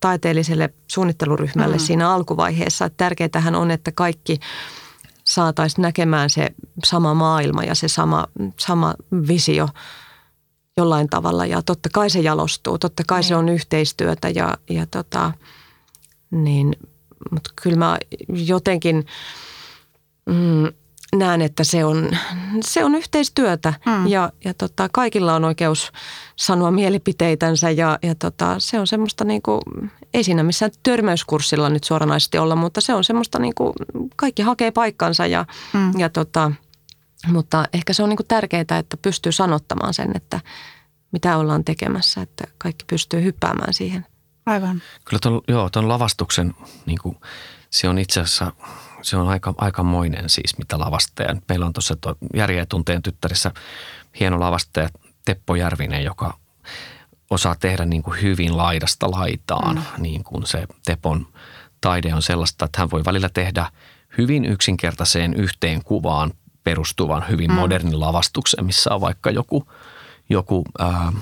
[0.00, 1.80] taiteelliselle suunnitteluryhmälle mm.
[1.80, 2.90] siinä alkuvaiheessa.
[2.90, 4.40] Tärkeintähän on, että kaikki
[5.24, 6.50] saataisiin näkemään se
[6.84, 8.26] sama maailma ja se sama,
[8.58, 8.94] sama
[9.28, 9.68] visio
[10.76, 11.46] jollain tavalla.
[11.46, 13.28] Ja totta kai se jalostuu, totta kai niin.
[13.28, 15.32] se on yhteistyötä ja, ja tota,
[16.30, 16.76] niin,
[17.30, 19.06] mutta kyllä mä jotenkin
[20.26, 20.68] mm,
[21.18, 22.10] näen, että se on,
[22.60, 24.06] se on yhteistyötä mm.
[24.06, 25.92] ja, ja tota, kaikilla on oikeus
[26.36, 29.60] sanoa mielipiteitänsä ja, ja tota, se on semmoista niin kuin,
[30.14, 33.72] ei siinä missään törmäyskurssilla nyt suoranaisesti olla, mutta se on semmoista niin kuin,
[34.16, 35.98] kaikki hakee paikkansa ja, mm.
[35.98, 36.52] ja tota,
[37.26, 40.40] mutta ehkä se on niin kuin tärkeää, että pystyy sanottamaan sen, että
[41.12, 44.06] mitä ollaan tekemässä, että kaikki pystyy hyppäämään siihen.
[44.46, 44.82] Aivan.
[45.04, 46.54] Kyllä ton, joo, ton lavastuksen,
[46.86, 47.16] niin kuin,
[47.70, 48.52] se on itse asiassa–
[49.06, 51.36] se on aika, aikamoinen siis, mitä lavastaja.
[51.48, 51.96] Meillä on tuossa
[52.34, 53.52] Järjeä tunteen tyttärissä
[54.20, 54.88] hieno lavastaja
[55.24, 56.38] Teppo Järvinen, joka
[57.30, 59.76] osaa tehdä niin kuin hyvin laidasta laitaan.
[59.76, 60.02] Mm.
[60.02, 61.26] Niin kuin se Tepon
[61.80, 63.70] taide on sellaista, että hän voi välillä tehdä
[64.18, 66.32] hyvin yksinkertaiseen yhteen kuvaan
[66.64, 67.56] perustuvan hyvin mm.
[67.56, 69.68] modernin lavastuksen, missä on vaikka joku,
[70.30, 71.12] joku ää,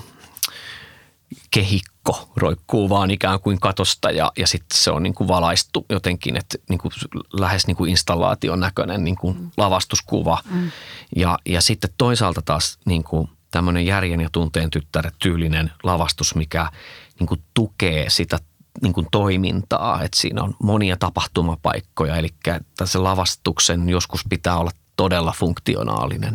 [1.51, 1.94] kehikko
[2.35, 6.57] roikkuu vaan ikään kuin katosta ja, ja sitten se on niin kuin valaistu jotenkin, että
[6.69, 6.91] niin kuin
[7.33, 9.51] lähes niin kuin installaation näköinen niin kuin mm.
[9.57, 10.37] lavastuskuva.
[10.49, 10.71] Mm.
[11.15, 16.71] Ja, ja sitten toisaalta taas niin kuin tämmöinen järjen ja tunteen tyttäret tyylinen lavastus, mikä
[17.19, 18.39] niin kuin tukee sitä
[18.81, 22.29] niin kuin toimintaa, että siinä on monia tapahtumapaikkoja, eli
[22.77, 26.33] tässä lavastuksen joskus pitää olla todella funktionaalinen.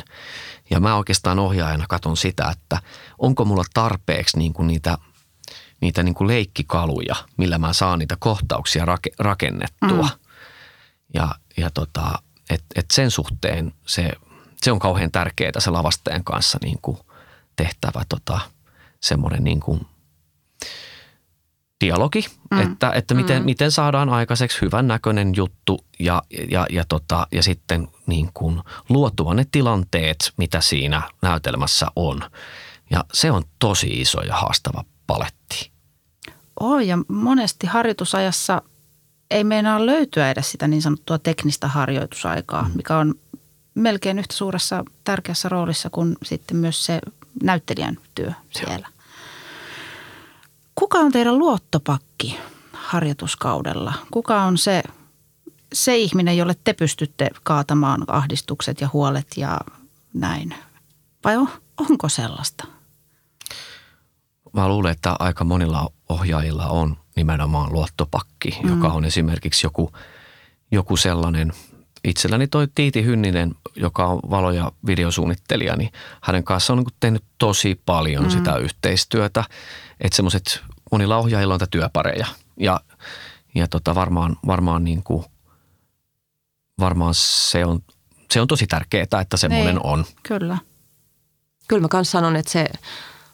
[0.70, 2.82] Ja mä oikeastaan ohjaajana katson sitä, että
[3.18, 4.98] onko mulla tarpeeksi niin kuin niitä,
[5.80, 10.02] niitä niin kuin leikkikaluja, millä mä saan niitä kohtauksia rake, rakennettua.
[10.02, 10.30] Mm.
[11.14, 14.12] Ja, ja tota, et, et sen suhteen se,
[14.56, 16.98] se on kauhean tärkeää se lavastajan kanssa niin kuin
[17.56, 18.40] tehtävä tota,
[19.00, 19.86] semmoinen niin kuin
[21.80, 22.60] dialogi, mm.
[22.60, 23.44] että, että miten, mm.
[23.44, 29.34] miten saadaan aikaiseksi hyvän näköinen juttu ja, ja, ja, tota, ja sitten niin kuin luotua
[29.34, 32.20] ne tilanteet, mitä siinä näytelmässä on.
[32.90, 35.69] Ja se on tosi iso ja haastava paletti.
[36.60, 38.62] Oh, ja monesti harjoitusajassa
[39.30, 42.70] ei meinaa löytyä edes sitä niin sanottua teknistä harjoitusaikaa, mm.
[42.76, 43.14] mikä on
[43.74, 47.00] melkein yhtä suuressa tärkeässä roolissa kuin sitten myös se
[47.42, 48.86] näyttelijän työ siellä.
[48.90, 49.00] Joo.
[50.74, 52.38] Kuka on teidän luottopakki
[52.72, 53.94] harjoituskaudella?
[54.10, 54.82] Kuka on se,
[55.72, 59.60] se ihminen, jolle te pystytte kaatamaan ahdistukset ja huolet ja
[60.14, 60.54] näin?
[61.24, 61.48] Vai on,
[61.90, 62.79] onko sellaista?
[64.52, 68.68] Mä luulen, että aika monilla ohjaajilla on nimenomaan luottopakki, mm.
[68.68, 69.92] joka on esimerkiksi joku,
[70.70, 71.52] joku sellainen–
[72.04, 77.24] itselläni toi Tiiti Hynninen, joka on valo- ja videosuunnittelija, niin hänen kanssaan on niin tehnyt
[77.38, 78.30] tosi paljon mm.
[78.30, 79.44] sitä yhteistyötä.
[80.00, 80.60] Että semmoiset,
[80.92, 82.80] monilla ohjaajilla on työpareja ja,
[83.54, 85.24] ja tota varmaan, varmaan, niin kuin,
[86.78, 87.80] varmaan se, on,
[88.30, 90.04] se on tosi tärkeää, että semmoinen niin, on.
[90.22, 90.58] Kyllä.
[91.68, 92.68] Kyllä mä kanssa sanon, että se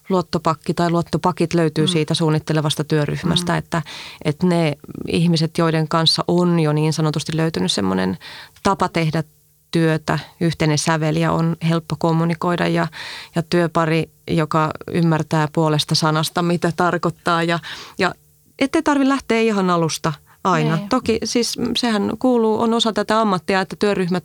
[0.09, 1.89] luottopakki tai luottopakit löytyy mm.
[1.89, 3.59] siitä suunnittelevasta työryhmästä, mm.
[3.59, 3.83] että,
[4.25, 4.77] että ne
[5.09, 8.19] ihmiset, joiden kanssa on jo niin sanotusti löytynyt semmoinen
[8.63, 9.25] tapa tehdä
[9.71, 12.87] työtä, yhteinen sävel ja on helppo kommunikoida ja,
[13.35, 17.59] ja työpari, joka ymmärtää puolesta sanasta, mitä tarkoittaa ja,
[17.99, 18.15] ja
[18.59, 20.13] ettei tarvitse lähteä ihan alusta
[20.45, 20.75] aina.
[20.75, 20.77] Ei.
[20.77, 20.89] Niin.
[20.89, 24.25] Toki siis sehän kuuluu, on osa tätä ammattia, että työryhmät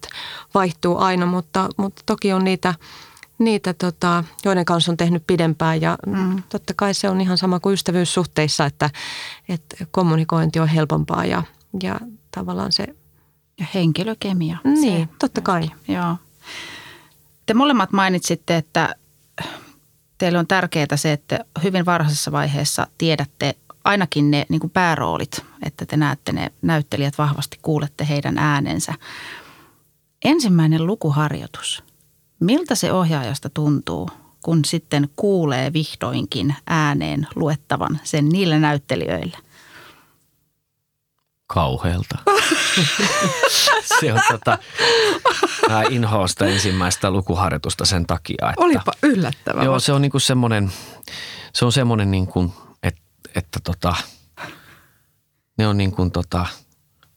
[0.53, 2.73] vaihtuu aina, mutta, mutta toki on niitä–
[3.41, 6.43] niitä, tota, joiden kanssa on tehnyt pidempään ja mm.
[6.49, 8.89] totta kai se on ihan sama kuin ystävyyssuhteissa, että,
[9.49, 11.43] että kommunikointi on helpompaa ja,
[11.83, 11.99] ja
[12.31, 12.87] tavallaan se...
[13.59, 14.57] Ja henkilökemia.
[14.63, 15.69] Niin, se, totta kai.
[15.87, 16.15] Joo.
[17.45, 18.95] Te molemmat mainitsitte, että
[20.17, 25.85] teille on tärkeää se, että hyvin varhaisessa vaiheessa tiedätte ainakin ne niin kuin pääroolit, että
[25.85, 28.93] te näette ne näyttelijät vahvasti, kuulette heidän äänensä.
[30.25, 31.83] Ensimmäinen lukuharjoitus–
[32.41, 34.09] Miltä se ohjaajasta tuntuu,
[34.41, 39.37] kun sitten kuulee vihdoinkin ääneen luettavan sen niille näyttelijöille?
[41.47, 42.17] Kauheelta.
[43.99, 44.57] se on tota,
[45.69, 48.49] mä inhoan sitä ensimmäistä lukuharjoitusta sen takia.
[48.49, 49.63] Että, Olipa yllättävää.
[49.63, 50.71] Joo, se on niinku semmoinen,
[51.53, 53.01] se on semmoinen niinku, että,
[53.35, 53.95] että tota,
[55.57, 56.45] ne on niin kuin tota,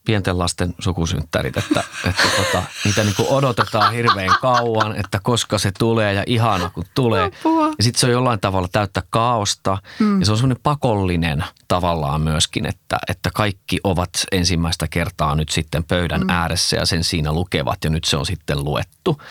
[0.05, 5.73] pienten lasten sukusynttärit, että, että tota, niitä niin kuin odotetaan hirveän kauan, että koska se
[5.79, 7.25] tulee ja ihana kun tulee.
[7.25, 7.67] Apua.
[7.67, 10.21] Ja sitten se on jollain tavalla täyttä kaaosta mm.
[10.21, 15.85] ja se on semmoinen pakollinen tavallaan myöskin, että, että kaikki ovat ensimmäistä kertaa nyt sitten
[15.85, 16.31] pöydän mm.
[16.31, 19.23] ääressä ja sen siinä lukevat ja nyt se on sitten luettu.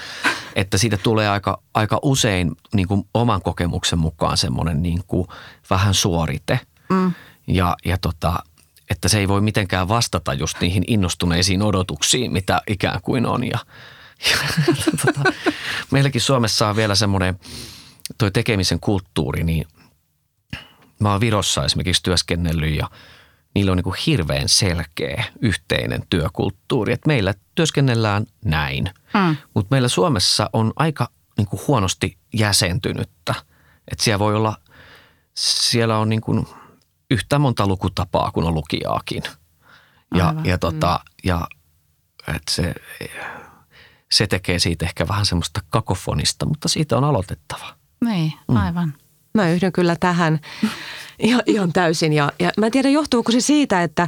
[0.56, 5.28] Että siitä tulee aika, aika usein niin kuin oman kokemuksen mukaan semmoinen niin kuin
[5.70, 6.60] vähän suorite.
[6.90, 7.12] Mm.
[7.48, 8.44] Ja, ja tota,
[8.94, 13.44] että se ei voi mitenkään vastata just niihin innostuneisiin odotuksiin, mitä ikään kuin on.
[13.44, 13.60] Ja,
[14.32, 14.38] ja
[15.06, 15.34] tota,
[15.92, 17.40] meilläkin Suomessa on vielä semmoinen
[18.18, 19.68] toi tekemisen kulttuuri, niin
[21.00, 22.90] mä oon Virossa esimerkiksi työskennellyt ja
[23.56, 26.94] niillä on niin kuin hirveän selkeä yhteinen työkulttuuri.
[26.94, 29.36] Että meillä työskennellään näin, mm.
[29.54, 33.36] mutta meillä Suomessa on aika niin kuin huonosti jäsentynyttä.
[33.92, 34.56] Että siellä voi olla,
[35.36, 36.48] siellä on niin kuin–
[37.12, 39.24] yhtä monta lukutapaa kuin on lukijaakin.
[40.16, 41.14] Ja, ja, tota, mm.
[41.24, 41.48] ja
[42.28, 42.76] et se,
[44.12, 47.76] se tekee siitä ehkä vähän semmoista kakofonista, mutta siitä on aloitettava.
[48.06, 48.88] Niin, aivan.
[48.88, 48.94] Mm.
[49.36, 50.40] Mä yhdyn kyllä tähän
[51.24, 52.14] ihan, ihan täysin.
[52.14, 54.08] Ja, ja mä en tiedä, johtuuko se siitä, että,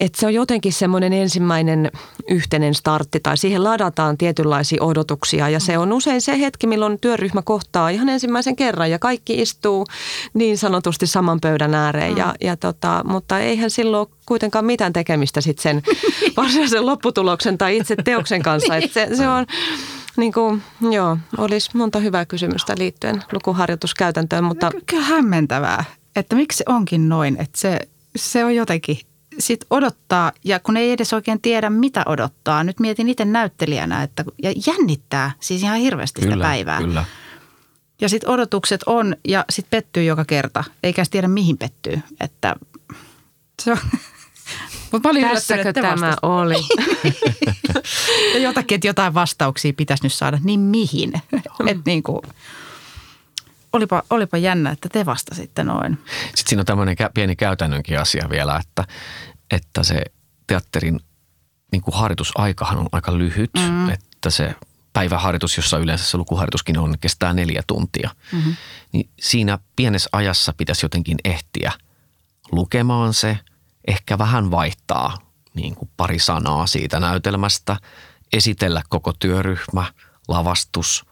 [0.00, 1.90] että se on jotenkin semmoinen ensimmäinen
[2.28, 5.48] yhteinen startti tai siihen ladataan tietynlaisia odotuksia.
[5.48, 9.86] Ja se on usein se hetki, milloin työryhmä kohtaa ihan ensimmäisen kerran ja kaikki istuu
[10.34, 12.16] niin sanotusti saman pöydän ääreen.
[12.16, 15.82] Ja, ja tota, mutta eihän silloin kuitenkaan mitään tekemistä sitten sen
[16.36, 18.76] varsinaisen lopputuloksen tai itse teoksen kanssa.
[18.76, 19.46] Että se, se on
[20.16, 24.70] niin kuin, joo, olisi monta hyvää kysymystä liittyen lukuharjoituskäytäntöön, mutta...
[24.86, 25.84] Kyllä hämmentävää,
[26.16, 27.78] että miksi se onkin noin, että se,
[28.16, 28.98] se on jotenkin
[29.38, 32.64] sit odottaa, ja kun ei edes oikein tiedä, mitä odottaa.
[32.64, 36.78] Nyt mietin itse näyttelijänä, että ja jännittää siis ihan hirveästi kyllä, sitä päivää.
[36.78, 37.04] Kyllä.
[38.00, 42.00] Ja sitten odotukset on, ja sitten pettyy joka kerta, eikä tiedä mihin pettyy.
[42.20, 42.56] Että
[43.62, 43.78] se on,
[44.92, 46.18] mutta olin Tässäkö tämä vastas.
[46.22, 46.54] oli?
[48.34, 51.12] ja jotakin, että jotain vastauksia pitäisi nyt saada, niin mihin?
[51.66, 52.20] että niin kuin,
[53.72, 55.98] olipa, olipa jännä, että te vastasitte noin.
[56.24, 58.84] Sitten siinä on tämmöinen pieni käytännönkin asia vielä, että,
[59.50, 60.04] että se
[60.46, 61.00] teatterin
[61.72, 63.88] niin kuin harjoitusaikahan on aika lyhyt, mm.
[63.88, 64.54] että se
[64.92, 68.10] päiväharjoitus, jossa yleensä se lukuharjoituskin on, kestää neljä tuntia.
[68.32, 68.56] Mm-hmm.
[68.92, 71.72] Niin siinä pienessä ajassa pitäisi jotenkin ehtiä
[72.52, 73.38] lukemaan se,
[73.86, 75.18] ehkä vähän vaihtaa
[75.54, 77.76] niin kuin pari sanaa siitä näytelmästä,
[78.32, 79.84] esitellä koko työryhmä,
[80.28, 81.04] lavastus,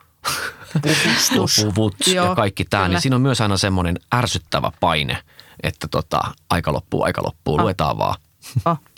[1.65, 2.89] puvut ja kaikki tämä.
[2.89, 5.23] Niin siinä on myös aina semmoinen ärsyttävä paine,
[5.63, 7.61] että tota, aika loppuu, aika loppuu, oh.
[7.61, 8.17] luetaan vaan.
[8.65, 8.79] Oh.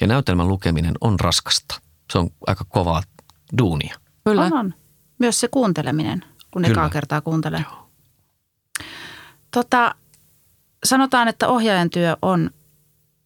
[0.00, 1.80] Ja näytelmän lukeminen on raskasta.
[2.12, 3.02] Se on aika kovaa
[3.58, 3.96] duunia.
[4.24, 4.44] Kyllä.
[4.44, 4.74] On, on.
[5.18, 6.72] Myös se kuunteleminen, kun Kyllä.
[6.72, 7.64] ekaa kertaa kuuntelee.
[9.50, 9.94] Tota,
[10.84, 12.50] sanotaan, että ohjaajan työ on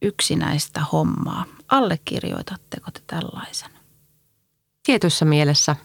[0.03, 1.45] yksinäistä hommaa.
[1.69, 3.71] Allekirjoitatteko te tällaisen?
[4.83, 5.77] Tietyssä mielessä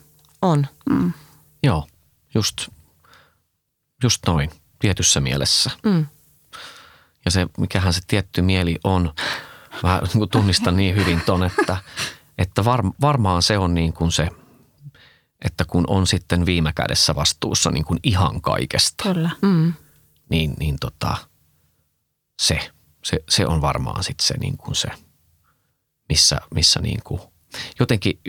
[0.41, 0.67] on.
[0.89, 1.13] Mm.
[1.65, 1.87] Joo,
[2.35, 2.67] just,
[4.03, 5.71] just noin, tietyssä mielessä.
[5.83, 6.05] Mm.
[7.25, 9.13] Ja se, mikähän se tietty mieli on,
[9.83, 11.77] mä niin tunnistan niin hyvin ton, että,
[12.37, 14.29] että var, varmaan se on niin kuin se,
[15.45, 19.29] että kun on sitten viime kädessä vastuussa niin kuin ihan kaikesta, Kyllä.
[19.41, 19.73] Mm.
[20.29, 21.17] niin, niin tota,
[22.41, 22.71] se,
[23.03, 24.87] se, se on varmaan sitten se, niin kuin se,
[26.09, 27.21] missä, missä niin kuin–
[27.79, 28.19] jotenkin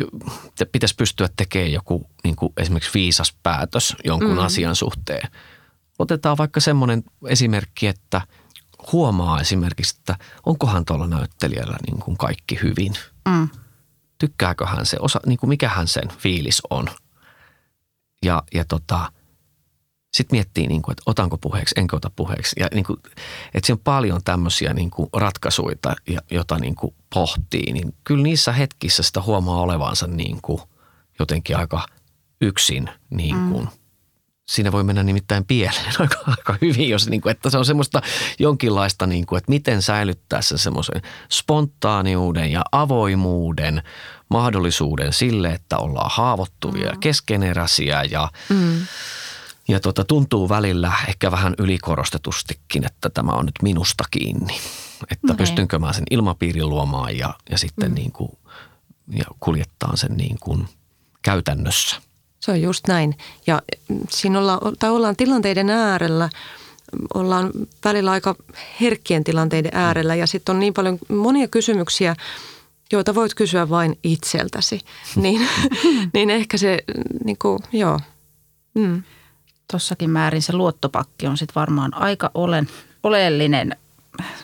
[0.73, 4.39] pitäisi pystyä tekemään joku niin kuin esimerkiksi viisas päätös jonkun mm.
[4.39, 5.31] asian suhteen.
[5.99, 8.21] Otetaan vaikka semmoinen esimerkki, että
[8.93, 12.95] huomaa esimerkiksi, että onkohan tuolla näyttelijällä niin kuin kaikki hyvin.
[13.29, 13.49] Mm.
[14.19, 16.89] Tykkääkö hän se, osa, niin kuin mikähän sen fiilis on.
[18.25, 19.13] Ja, ja tota,
[20.17, 22.57] sitten miettii, niin kuin, että otanko puheeksi, enkö ota puheeksi.
[22.61, 22.99] Ja niin kuin,
[23.55, 25.77] että siinä on paljon tämmöisiä niin kuin ratkaisuja,
[26.31, 27.73] joita niin kuin pohtii.
[27.73, 30.61] Niin kyllä niissä hetkissä sitä huomaa olevansa niin kuin
[31.19, 31.87] jotenkin aika
[32.41, 32.91] yksin.
[33.11, 33.65] Niin kuin.
[33.65, 33.71] Mm.
[34.49, 38.03] Siinä voi mennä nimittäin pieleen aika, aika hyvin, jos, niin kuin, että se on semmoista
[38.39, 41.03] jonkinlaista, niin kuin, että miten säilyttää sen semmoisen
[41.33, 43.83] spontaaniuden ja avoimuuden,
[44.29, 47.01] mahdollisuuden sille, että ollaan haavoittuvia, mm.
[47.01, 48.87] keskeneräisiä ja mm–
[49.69, 54.59] ja tota, tuntuu välillä ehkä vähän ylikorostetustikin, että tämä on nyt minusta kiinni.
[55.11, 55.37] Että okay.
[55.37, 57.95] pystynkö mä sen ilmapiirin luomaan ja, ja sitten mm.
[57.95, 58.31] niin kuin,
[59.13, 60.69] ja kuljettaa sen niin kuin
[61.23, 61.97] käytännössä.
[62.41, 63.19] Se on just näin.
[63.47, 63.63] Ja
[64.11, 66.29] siinä ollaan, tai ollaan tilanteiden äärellä,
[67.15, 67.51] ollaan
[67.85, 68.35] välillä aika
[68.81, 69.81] herkkien tilanteiden mm.
[69.81, 72.17] äärellä ja sitten on niin paljon monia kysymyksiä,
[72.93, 74.81] joita voit kysyä vain itseltäsi.
[75.17, 75.49] niin,
[76.15, 76.79] niin ehkä se,
[77.25, 78.01] niin kuin, joo.
[78.75, 79.03] Mm
[79.73, 82.69] tossakin määrin se luottopakki on sitten varmaan aika olen,
[83.03, 83.77] oleellinen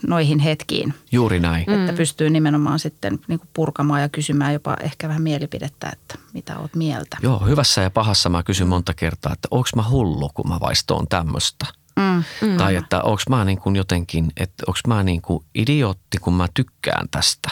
[0.07, 0.95] noihin hetkiin.
[1.13, 1.65] Juuri näin.
[1.67, 1.81] Mm.
[1.81, 6.75] Että pystyy nimenomaan sitten niin purkamaan ja kysymään jopa ehkä vähän mielipidettä, että mitä oot
[6.75, 7.17] mieltä.
[7.23, 11.09] Joo, hyvässä ja pahassa mä kysyn monta kertaa, että onko mä hullu, kun mä vaistoon
[11.09, 11.67] tämmöistä.
[11.97, 12.25] Mm.
[12.41, 12.57] Mm.
[12.57, 16.47] Tai että onko mä niin kuin jotenkin, että onko mä niin kuin idiootti, kun mä
[16.55, 17.51] tykkään tästä.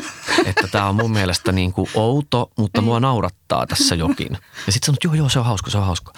[0.46, 4.38] että tämä on mun mielestä niin kuin outo, mutta mua naurattaa tässä jokin.
[4.66, 6.12] Ja sitten sanot, joo, joo, se on hauska, se on hauska.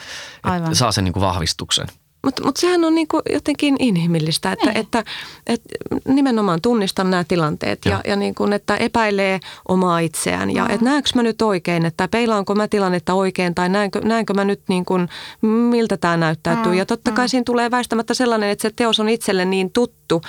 [0.56, 1.86] Että saa sen niin kuin vahvistuksen.
[2.24, 5.04] Mutta mut sehän on niinku jotenkin inhimillistä, että, että,
[5.46, 5.68] että
[6.08, 10.50] nimenomaan tunnistan nämä tilanteet ja, ja, ja niin kuin, että epäilee omaa itseään.
[10.54, 14.44] Ja että näenkö mä nyt oikein, että peilaanko mä tilannetta oikein tai näenkö, näenkö mä
[14.44, 15.08] nyt niin kuin,
[15.40, 16.72] miltä tämä näyttäytyy.
[16.72, 17.28] Mm, ja totta kai mm.
[17.28, 20.22] siinä tulee väistämättä sellainen, että se teos on itselle niin tuttu,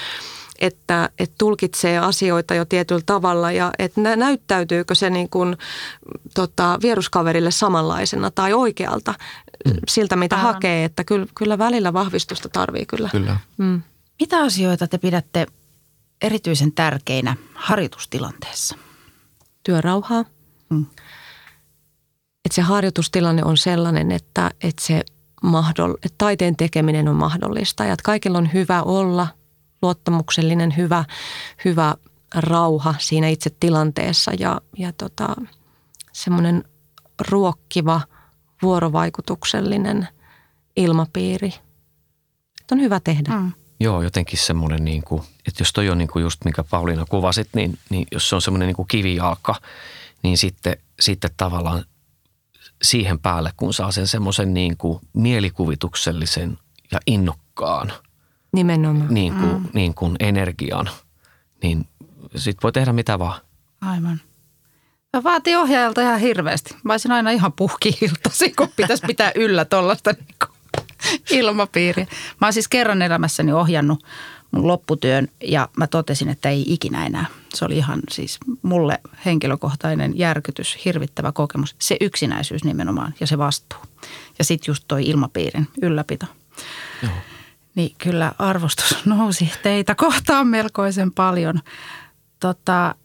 [0.60, 5.58] että, että tulkitsee asioita jo tietyllä tavalla ja että näyttäytyykö se niin kuin,
[6.34, 9.14] tota, vieruskaverille samanlaisena tai oikealta.
[9.88, 10.54] Siltä, mitä Aivan.
[10.54, 10.86] hakee.
[10.86, 13.10] Että kyllä, kyllä välillä vahvistusta tarvii kyllä.
[13.12, 13.38] Kyllä.
[13.58, 13.82] Mm.
[14.20, 15.46] Mitä asioita te pidätte
[16.22, 18.78] erityisen tärkeinä harjoitustilanteessa?
[19.64, 20.26] Työrauhaa.
[20.70, 20.86] Mm.
[22.46, 25.02] Että se harjoitustilanne on sellainen, että, että se
[25.46, 29.28] mahdoll- että taiteen tekeminen on mahdollista ja että kaikilla on hyvä olla–
[29.86, 31.06] luottamuksellinen, hyvä,
[31.66, 31.96] hyvä
[32.36, 35.36] rauha siinä itse tilanteessa ja, ja tota,
[36.12, 36.64] semmoinen
[37.30, 38.02] ruokkiva,
[38.62, 40.08] vuorovaikutuksellinen
[40.76, 41.54] ilmapiiri.
[42.62, 43.32] Että on hyvä tehdä.
[43.32, 43.52] Mm.
[43.80, 47.50] Joo, jotenkin semmoinen, niin kuin, että jos toi on niin kuin just mikä Pauliina kuvasit,
[47.56, 49.56] niin, niin jos se on semmoinen niin kuin kivijalka,
[50.24, 51.86] niin sitten, sitten tavallaan
[52.84, 56.58] siihen päälle, kun saa sen semmoisen niin kuin mielikuvituksellisen
[56.92, 57.94] ja innokkaan–
[58.56, 59.14] Nimenomaan.
[59.14, 59.70] Niin kuin, mm.
[59.74, 60.90] niin kuin energian,
[61.64, 61.88] niin
[62.36, 63.42] sitten voi tehdä mitä vaan.
[63.82, 64.22] Aivan.
[65.16, 66.76] Se vaatii ohjaajalta ihan hirveästi.
[66.84, 70.50] Mä olisin aina ihan puhki-iltasi, kun pitäisi pitää yllä tuollaista niin
[71.32, 72.08] ilmapiiriä.
[72.42, 74.06] Mä oon siis kerran elämässäni ohjannut
[74.52, 77.26] mun lopputyön ja mä totesin, että ei ikinä enää.
[77.54, 81.76] Se oli ihan siis mulle henkilökohtainen järkytys, hirvittävä kokemus.
[81.80, 83.80] Se yksinäisyys nimenomaan ja se vastuu.
[84.40, 86.26] Ja sitten just toi ilmapiirin ylläpito.
[87.04, 87.12] Joo
[87.76, 91.62] niin kyllä arvostus nousi teitä kohtaan melkoisen paljon.
[92.40, 92.96] Tota,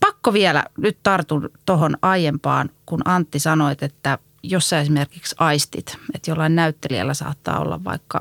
[0.00, 6.30] pakko vielä, nyt tartun tuohon aiempaan, kun Antti sanoit, että jos sä esimerkiksi aistit, että
[6.30, 8.20] jollain näyttelijällä saattaa olla vaikka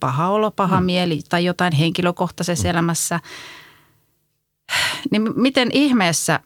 [0.00, 0.86] paha olo, paha mm.
[0.86, 2.70] mieli tai jotain henkilökohtaisessa mm.
[2.70, 3.20] elämässä,
[5.10, 6.40] niin miten ihmeessä,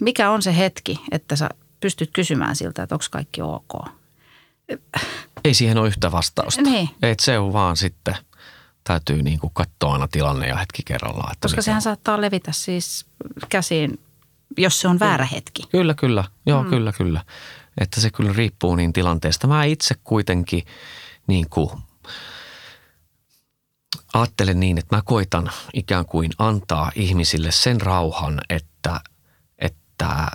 [0.00, 1.48] mikä on se hetki, että sä
[1.80, 3.88] pystyt kysymään siltä, että onko kaikki ok?
[5.44, 6.62] Ei siihen ole yhtä vastausta.
[6.62, 6.88] Niin.
[7.02, 8.16] Et se on vaan sitten,
[8.84, 11.32] täytyy niin kuin katsoa aina tilanne ja hetki kerrallaan.
[11.32, 11.82] Että Koska sehän on.
[11.82, 13.06] saattaa levitä siis
[13.48, 14.00] käsiin,
[14.58, 15.62] jos se on väärä hetki.
[15.70, 16.24] Kyllä, kyllä.
[16.46, 16.70] Joo, mm.
[16.70, 17.24] kyllä, kyllä.
[17.80, 19.46] Että se kyllä riippuu niin tilanteesta.
[19.46, 20.62] Mä itse kuitenkin
[21.26, 21.70] niin kuin
[24.14, 29.00] ajattelen niin, että mä koitan ikään kuin antaa ihmisille sen rauhan, että,
[29.58, 30.26] että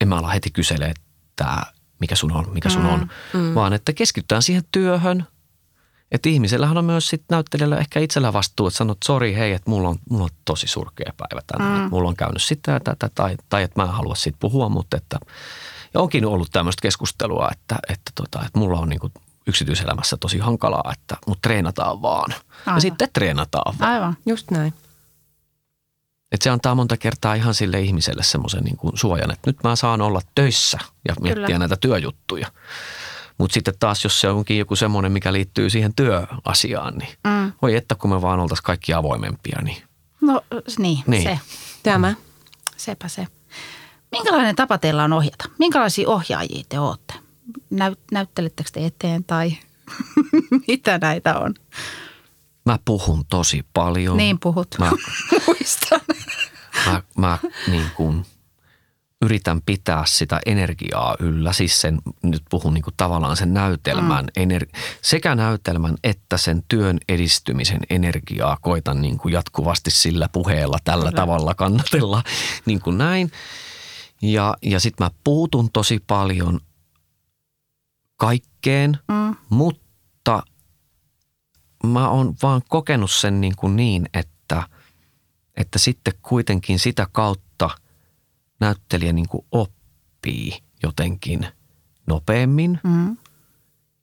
[0.00, 1.62] en mä ala heti kysele, että
[1.98, 3.54] mikä sun on, mikä sun mm, on, mm.
[3.54, 5.26] vaan että keskitytään siihen työhön.
[6.12, 9.88] Että ihmisellähän on myös sitten näyttelijällä ehkä itsellä vastuu, että sanot, sori hei, että mulla
[9.88, 11.80] on, mulla on tosi surkea päivä tänään.
[11.80, 11.88] Mm.
[11.90, 14.96] Mulla on käynyt sitä ja tätä, tai, tai että mä en halua siitä puhua, mutta
[14.96, 15.18] että,
[15.94, 19.12] ja onkin ollut tämmöistä keskustelua, että, että, tota, että mulla on niin kuin
[19.46, 22.30] yksityiselämässä tosi hankalaa, että mut treenataan vaan.
[22.32, 22.76] Aivan.
[22.76, 23.92] Ja sitten treenataan vaan.
[23.92, 24.74] Aivan, just näin.
[26.32, 29.76] Että se antaa monta kertaa ihan sille ihmiselle semmoisen niin kuin suojan, että nyt mä
[29.76, 31.58] saan olla töissä ja miettiä Kyllä.
[31.58, 32.48] näitä työjuttuja.
[33.38, 37.52] Mutta sitten taas, jos se onkin joku semmoinen, mikä liittyy siihen työasiaan, niin mm.
[37.62, 39.58] voi että kun me vaan oltaisiin kaikki avoimempia.
[39.62, 39.82] Niin.
[40.20, 40.42] No
[40.78, 41.22] niin, niin.
[41.22, 41.38] se.
[41.82, 42.14] Tämä.
[42.76, 43.26] Sepä se.
[44.12, 45.44] Minkälainen tapa teillä on ohjata?
[45.58, 47.14] Minkälaisia ohjaajia te olette?
[47.70, 49.56] Näyt, näyttelettekö te eteen tai
[50.68, 51.54] mitä näitä on?
[52.64, 54.16] Mä puhun tosi paljon.
[54.16, 54.68] Niin puhut.
[54.78, 54.90] Mä,
[55.46, 56.00] Muistan.
[56.86, 58.26] Mä, mä niin kuin
[59.22, 61.52] yritän pitää sitä energiaa yllä.
[61.52, 64.42] Siis sen, nyt puhun niin kuin tavallaan sen näytelmän, mm.
[64.42, 64.66] ener,
[65.02, 71.16] sekä näytelmän että sen työn edistymisen energiaa koitan niin kuin jatkuvasti sillä puheella tällä Kyllä.
[71.16, 72.22] tavalla kannatella.
[72.66, 73.32] Niin kuin näin.
[74.22, 76.60] Ja, ja sitten mä puutun tosi paljon
[78.16, 79.36] kaikkeen, mm.
[79.48, 80.42] mutta
[81.86, 84.62] mä oon vaan kokenut sen niin, kuin niin että,
[85.56, 87.70] että sitten kuitenkin sitä kautta
[88.62, 91.46] näyttelijä niin kuin oppii jotenkin
[92.06, 93.16] nopeammin mm.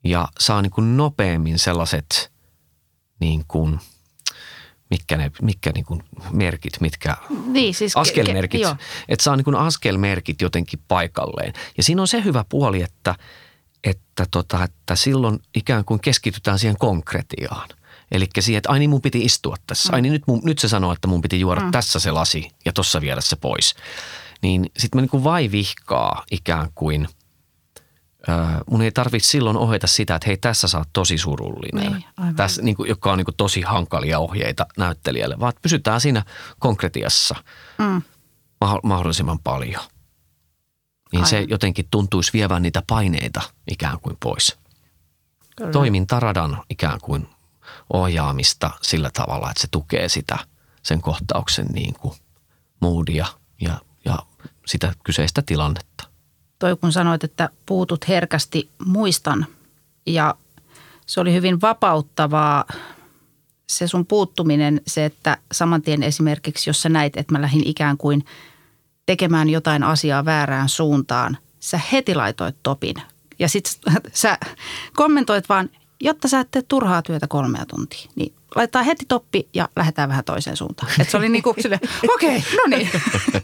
[0.03, 2.31] ja saa niin kuin nopeammin sellaiset
[3.19, 3.79] niin kuin,
[4.89, 9.45] mitkä, ne, mitkä niin kuin merkit, mitkä niin, siis askelmerkit, ke, ke, että saa niin
[9.45, 11.53] kuin askelmerkit jotenkin paikalleen.
[11.77, 13.15] Ja siinä on se hyvä puoli, että–
[13.83, 17.69] että, tota, että silloin ikään kuin keskitytään siihen konkretiaan.
[18.11, 19.93] Eli siihen, että ai niin mun piti istua tässä.
[19.93, 21.71] Ai niin nyt, mun, nyt se sanoo, että mun piti juoda mm.
[21.71, 23.75] tässä se lasi ja tossa viedä se pois.
[24.41, 27.07] Niin sitten mä niin kuin vaivihkaa ikään kuin–
[28.69, 31.91] mun ei tarvitse silloin ohjata sitä, että hei tässä sä oot tosi surullinen.
[31.91, 36.25] Niin, tässä, niin kuin, joka on niin kuin, tosi hankalia ohjeita näyttelijälle, vaan pysytään siinä
[36.59, 37.35] konkretiassa
[37.77, 38.01] mm.
[38.83, 39.83] mahdollisimman paljon.
[41.11, 41.27] Niin aivan.
[41.27, 44.57] se jotenkin tuntuisi vievän niitä paineita ikään kuin pois.
[45.57, 45.71] Kyllä.
[45.71, 47.29] Toimin taradan ikään kuin
[47.93, 50.37] ohjaamista sillä tavalla, että se tukee sitä
[50.83, 52.13] sen kohtauksen niin kuin
[52.81, 53.25] moodia
[53.61, 53.81] ja
[54.69, 56.09] sitä kyseistä tilannetta
[56.59, 59.45] toi kun sanoit, että puutut herkästi, muistan.
[60.05, 60.35] Ja
[61.05, 62.65] se oli hyvin vapauttavaa
[63.69, 67.97] se sun puuttuminen, se, että saman tien esimerkiksi, jos sä näit, että mä lähdin ikään
[67.97, 68.25] kuin
[69.05, 72.95] tekemään jotain asiaa väärään suuntaan, sä heti laitoit topin.
[73.39, 73.79] Ja sit
[74.13, 74.37] sä
[74.95, 75.69] kommentoit vaan,
[76.01, 80.23] jotta sä et tee turhaa työtä kolmea tuntia, niin laittaa heti toppi ja lähdetään vähän
[80.23, 80.91] toiseen suuntaan.
[80.99, 81.55] Että se oli niin kuin
[82.13, 82.89] okei, okay, no niin,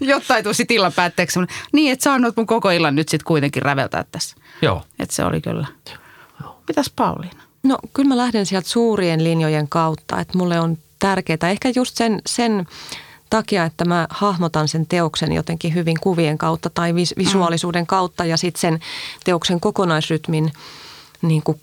[0.00, 1.38] jotta ei tulisi illan päätteeksi.
[1.72, 4.36] Niin, että sä annot mun koko illan nyt sitten kuitenkin räveltää tässä.
[4.62, 4.82] Joo.
[4.98, 5.66] Että se oli kyllä.
[6.68, 7.42] Mitäs Pauliina?
[7.62, 12.22] No kyllä mä lähden sieltä suurien linjojen kautta, että mulle on tärkeää ehkä just sen,
[12.26, 12.66] sen
[13.30, 18.36] takia, että mä hahmotan sen teoksen jotenkin hyvin kuvien kautta tai vis- visuaalisuuden kautta ja
[18.36, 18.80] sitten sen
[19.24, 20.52] teoksen kokonaisrytmin
[21.22, 21.60] niin kuin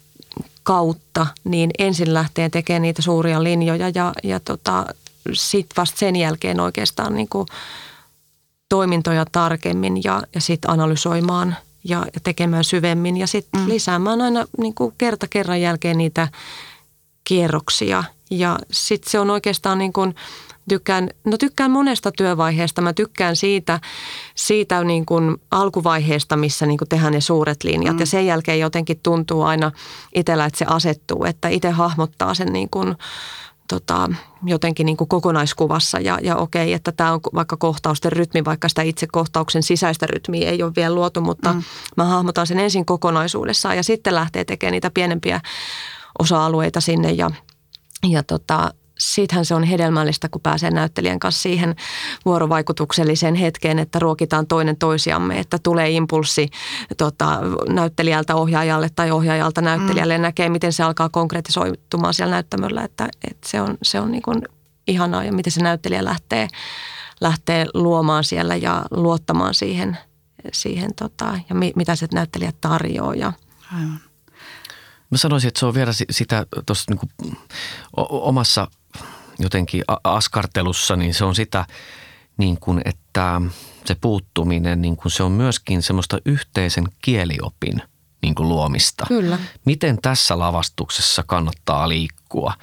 [0.64, 4.86] kautta, niin ensin lähtee tekemään niitä suuria linjoja ja, ja tota,
[5.34, 7.48] sitten vasta sen jälkeen oikeastaan niin kuin
[8.70, 13.70] toimintoja tarkemmin ja, ja sitten analysoimaan ja, ja tekemään syvemmin ja sitten mm.
[13.70, 16.28] lisäämään aina niin kuin kerta kerran jälkeen niitä
[17.24, 18.04] kierroksia.
[18.32, 20.16] Ja sitten se on oikeastaan niin kuin
[20.70, 22.82] tykkään, no tykkään monesta työvaiheesta.
[22.82, 23.80] Mä tykkään siitä,
[24.36, 27.96] siitä niin kuin alkuvaiheesta, missä niin kuin tehdään ne suuret linjat.
[27.96, 28.00] Mm.
[28.00, 29.72] Ja sen jälkeen jotenkin tuntuu aina
[30.16, 32.96] itsellä, että se asettuu, että itse hahmottaa sen niin kuin,
[33.68, 34.10] tota,
[34.46, 38.82] jotenkin niin kuin kokonaiskuvassa ja, ja okei, että tämä on vaikka kohtausten rytmi, vaikka sitä
[38.82, 41.64] itse kohtauksen sisäistä rytmiä ei ole vielä luotu, mutta mm.
[41.98, 45.42] mä hahmotan sen ensin kokonaisuudessaan ja sitten lähtee tekemään niitä pienempiä
[46.20, 47.32] osa-alueita sinne ja,
[48.10, 48.74] ja tota,
[49.04, 51.76] siitähän se on hedelmällistä, kun pääsee näyttelijän kanssa siihen
[52.26, 56.50] vuorovaikutukselliseen hetkeen, että ruokitaan toinen toisiamme, että tulee impulssi
[56.98, 57.40] tota,
[57.70, 60.22] näyttelijältä ohjaajalle tai ohjaajalta näyttelijälle mm.
[60.22, 64.22] ja näkee, miten se alkaa konkretisoitumaan siellä näyttämöllä, että, että se on, se on niin
[64.22, 64.42] kuin
[64.88, 66.48] ihanaa ja miten se näyttelijä lähtee,
[67.22, 69.98] lähtee luomaan siellä ja luottamaan siihen,
[70.54, 73.16] siihen tota, ja mi, mitä se näyttelijä tarjoaa.
[73.16, 73.34] Ja,
[73.74, 74.00] Aivan.
[75.14, 77.38] Mä sanoisin, että se on vielä sitä tuossa niin
[78.10, 78.68] omassa
[79.40, 81.66] jotenkin askartelussa, niin se on sitä
[82.38, 83.42] niin kuin, että
[83.86, 87.82] se puuttuminen, niin kuin se on myöskin semmoista yhteisen kieliopin
[88.22, 89.06] niin kuin luomista.
[89.08, 89.40] Kyllä.
[89.66, 92.54] Miten tässä lavastuksessa kannattaa liikkua?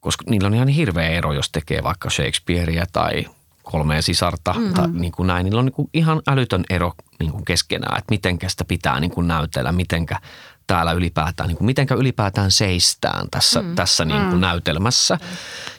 [0.00, 3.24] Koska niillä on ihan hirveä ero, jos tekee vaikka Shakespearea tai
[3.62, 4.74] kolmea sisarta mm-hmm.
[4.74, 5.44] tai niin kuin näin.
[5.44, 9.10] Niillä on niin kuin ihan älytön ero niin kuin keskenään, että mitenkä sitä pitää niin
[9.10, 10.20] kuin näytellä, mitenkä
[10.70, 13.74] täällä ylipäätään, niin kuin mitenkä ylipäätään seistään tässä, mm.
[13.74, 14.40] tässä niin kuin mm.
[14.40, 15.18] näytelmässä.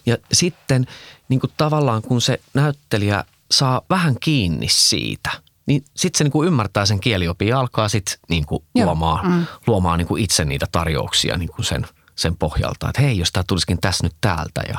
[0.06, 0.88] Ja sitten
[1.30, 5.32] niin kuin tavallaan kun se näyttelijä saa vähän kiinni siitä,
[5.66, 9.46] niin sitten se niin kuin ymmärtää sen kieliopin ja alkaa sitten niin kuin luomaan, mm.
[9.68, 12.90] luomaan niin kuin itse niitä tarjouksia niin kuin sen, sen pohjalta.
[12.90, 14.78] Että hei, jos tämä tulisikin tässä nyt täältä ja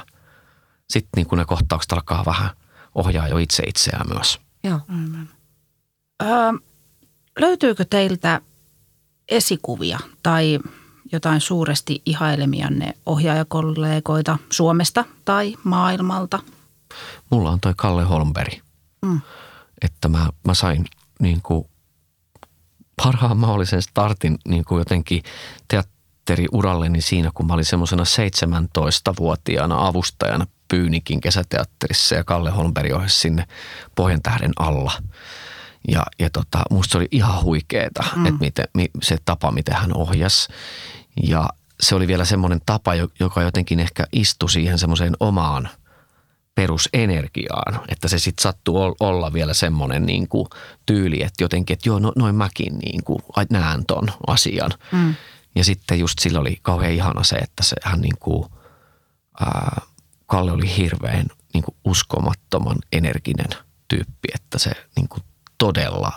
[0.91, 2.51] sitten niin kuin ne kohtaukset alkaa vähän
[2.95, 4.41] ohjaa jo itse itseään myös.
[4.65, 4.81] Joo.
[4.89, 5.27] Mm.
[6.23, 6.27] Ö,
[7.39, 8.41] löytyykö teiltä
[9.29, 10.59] esikuvia tai
[11.13, 16.39] jotain suuresti ihailemianne ohjaajakollegoita Suomesta tai maailmalta?
[17.31, 18.53] Mulla on toi Kalle Holmberg.
[19.03, 19.21] Mm.
[19.83, 20.85] Että mä, mä sain
[21.21, 21.69] niin kuin
[23.03, 25.23] parhaan mahdollisen startin niin kuin jotenkin
[25.69, 33.47] teatteriuralleni siinä, kun mä olin semmoisena 17-vuotiaana avustajana Pyynikin kesäteatterissa ja Kalle Holmberg ohjasi sinne
[33.95, 34.93] Pohjantähden alla–
[35.89, 38.27] ja, ja tota, musta se oli ihan huikeeta, mm.
[38.27, 38.67] että miten,
[39.03, 40.49] se tapa, miten hän ohjas.
[41.23, 41.49] Ja
[41.81, 45.69] se oli vielä semmoinen tapa, joka jotenkin ehkä istui siihen semmoiseen omaan
[46.55, 50.47] perusenergiaan, että se sitten sattuu olla vielä semmoinen niin kuin
[50.87, 54.71] tyyli, että jotenkin, että joo, no, noin mäkin niin kuin näen ton asian.
[54.93, 55.15] Mm.
[55.55, 58.49] Ja sitten just sillä oli kauhean ihana se, että se hän niin kuin,
[59.41, 59.81] ää,
[60.27, 63.51] Kalle oli hirveän niin kuin uskomattoman energinen
[63.89, 65.23] tyyppi, että se niin kuin
[65.63, 66.13] todella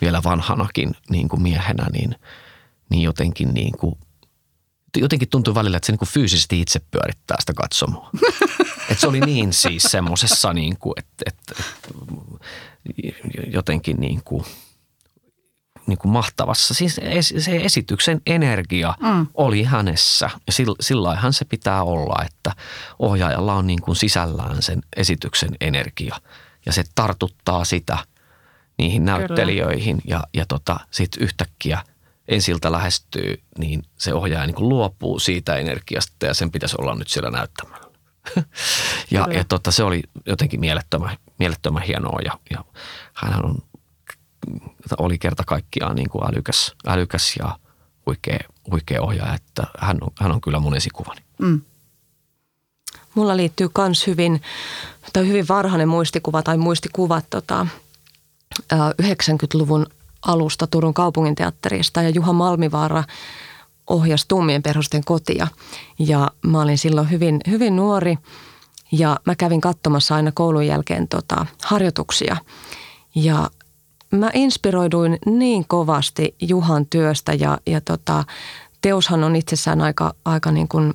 [0.00, 2.14] vielä vanhanakin niin kuin miehenä, niin,
[2.90, 3.98] niin jotenkin niin kuin,
[4.96, 8.10] jotenkin tuntui välillä, että se niin kuin fyysisesti itse pyörittää sitä katsomoa.
[8.90, 11.88] että se oli niin siis semmoisessa niin kuin, että, että, että
[13.46, 14.44] jotenkin niin kuin
[15.86, 16.74] niin kuin mahtavassa.
[16.74, 17.00] Siis
[17.38, 19.26] se esityksen energia mm.
[19.34, 22.52] oli hänessä ja sillä hän se pitää olla, että
[22.98, 26.16] ohjaajalla on niin kuin sisällään sen esityksen energia
[26.66, 27.98] ja se tartuttaa sitä
[28.78, 30.16] niihin näyttelijöihin Kyllä.
[30.16, 31.82] ja, ja tota, sitten yhtäkkiä
[32.28, 37.08] ensiltä lähestyy, niin se ohjaaja niin kuin luopuu siitä energiasta ja sen pitäisi olla nyt
[37.08, 37.88] siellä näyttämällä.
[39.10, 42.64] ja ja tota, se oli jotenkin mielettömän, mielettömän hienoa ja, ja
[43.14, 43.58] hän on
[44.98, 47.58] oli kerta kaikkiaan niin kuin älykäs, älykäs ja
[48.06, 48.38] huikea,
[48.70, 51.20] huikea ohjaaja, että hän on, hän on kyllä mun esikuvani.
[51.38, 51.60] Mm.
[53.14, 54.42] Mulla liittyy myös hyvin,
[55.12, 57.66] tai hyvin varhainen muistikuva tai muistikuvat tota,
[59.02, 59.86] 90-luvun
[60.22, 63.04] alusta Turun kaupunginteatterista ja Juha Malmivaara
[63.86, 65.46] ohjasi Tummien perhosten kotia.
[65.98, 68.18] Ja mä olin silloin hyvin, hyvin nuori
[68.92, 72.36] ja mä kävin katsomassa aina koulun jälkeen tota, harjoituksia.
[73.14, 73.50] Ja
[74.10, 78.24] mä inspiroiduin niin kovasti Juhan työstä ja, ja tota,
[78.80, 80.94] teoshan on itsessään aika, aika niin kuin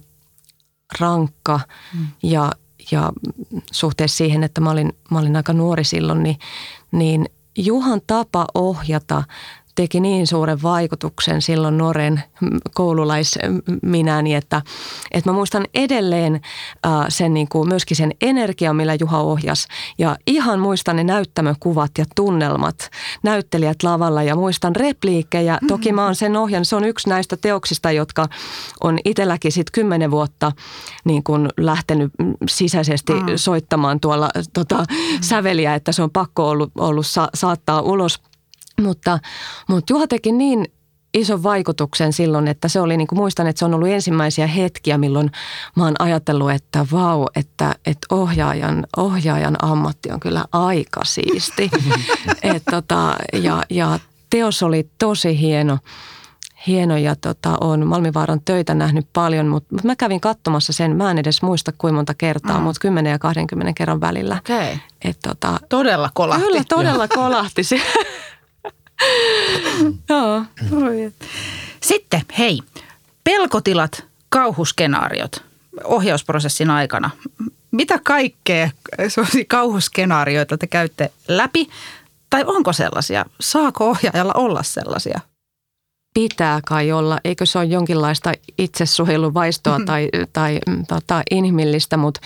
[1.00, 1.60] rankka
[1.94, 2.08] mm.
[2.24, 2.52] ja,
[2.92, 3.14] ja
[3.72, 6.40] suhteessa siihen, että mä olin, mä olin aika nuori silloin, niin,
[6.92, 7.26] niin
[7.58, 9.24] Juhan tapa ohjata
[9.76, 12.24] teki niin suuren vaikutuksen silloin nuoren
[12.74, 14.62] koululaisminäni, että,
[15.12, 16.36] että mä muistan edelleen
[16.86, 19.68] äh, sen niin kuin myöskin sen energian, millä Juha ohjas.
[19.98, 22.90] Ja ihan muistan ne näyttämökuvat ja tunnelmat,
[23.24, 25.54] näyttelijät lavalla ja muistan repliikkejä.
[25.54, 25.68] Mm-hmm.
[25.68, 28.28] Toki mä oon sen ohjan, se on yksi näistä teoksista, jotka
[28.84, 30.52] on itselläkin sitten kymmenen vuotta
[31.06, 32.12] niin kuin lähtenyt
[32.50, 33.20] sisäisesti mm.
[33.36, 35.18] soittamaan tuolla tota, mm.
[35.22, 38.20] säveliä, että se on pakko ollut, ollut sa- saattaa ulos–
[38.82, 39.20] mutta,
[39.70, 40.66] mutta Juha teki niin
[41.14, 44.98] ison vaikutuksen silloin, että se oli, niin kuin muistan, että se on ollut ensimmäisiä hetkiä,
[44.98, 45.32] milloin
[45.76, 51.72] mä oon ajatellut, että vau, että, että ohjaajan, ohjaajan ammatti on kyllä aika siisti.
[52.54, 54.00] Et tota, ja, ja
[54.30, 55.78] teos oli tosi hieno.
[56.68, 61.18] Hieno ja tota, on Malmivaaran töitä nähnyt paljon, mutta mä kävin katsomassa sen, mä en
[61.18, 62.64] edes muista kuinka monta kertaa, mm.
[62.64, 64.38] mutta 10 ja 20 kerran välillä.
[64.40, 64.78] Okay.
[65.06, 66.46] Et, tota, todella kolahti.
[66.46, 67.62] Kyllä, todella kolahti.
[70.10, 70.44] Joo.
[71.84, 72.60] Sitten, hei,
[73.24, 75.44] pelkotilat, kauhuskenaariot
[75.84, 77.10] ohjausprosessin aikana.
[77.72, 78.70] Mitä kaikkea
[79.48, 81.70] kauhuskenaarioita te käytte läpi?
[82.30, 83.26] Tai onko sellaisia?
[83.40, 85.20] Saako ohjaajalla olla sellaisia?
[86.14, 89.86] Pitää kai olla, eikö se ole jonkinlaista itsesuojeluvaistoa mm-hmm.
[89.86, 92.22] tai, tai mm, tota, inhimillistä, mutta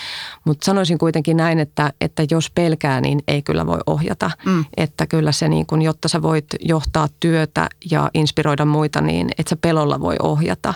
[0.46, 4.32] mut sanoisin kuitenkin näin, että, että jos pelkää, niin ei kyllä voi ohjata.
[4.46, 4.66] Mm.
[4.78, 9.50] Että kyllä se, niin kun, jotta sä voit johtaa työtä ja inspiroida muita, niin että
[9.50, 10.74] sä pelolla voi ohjata.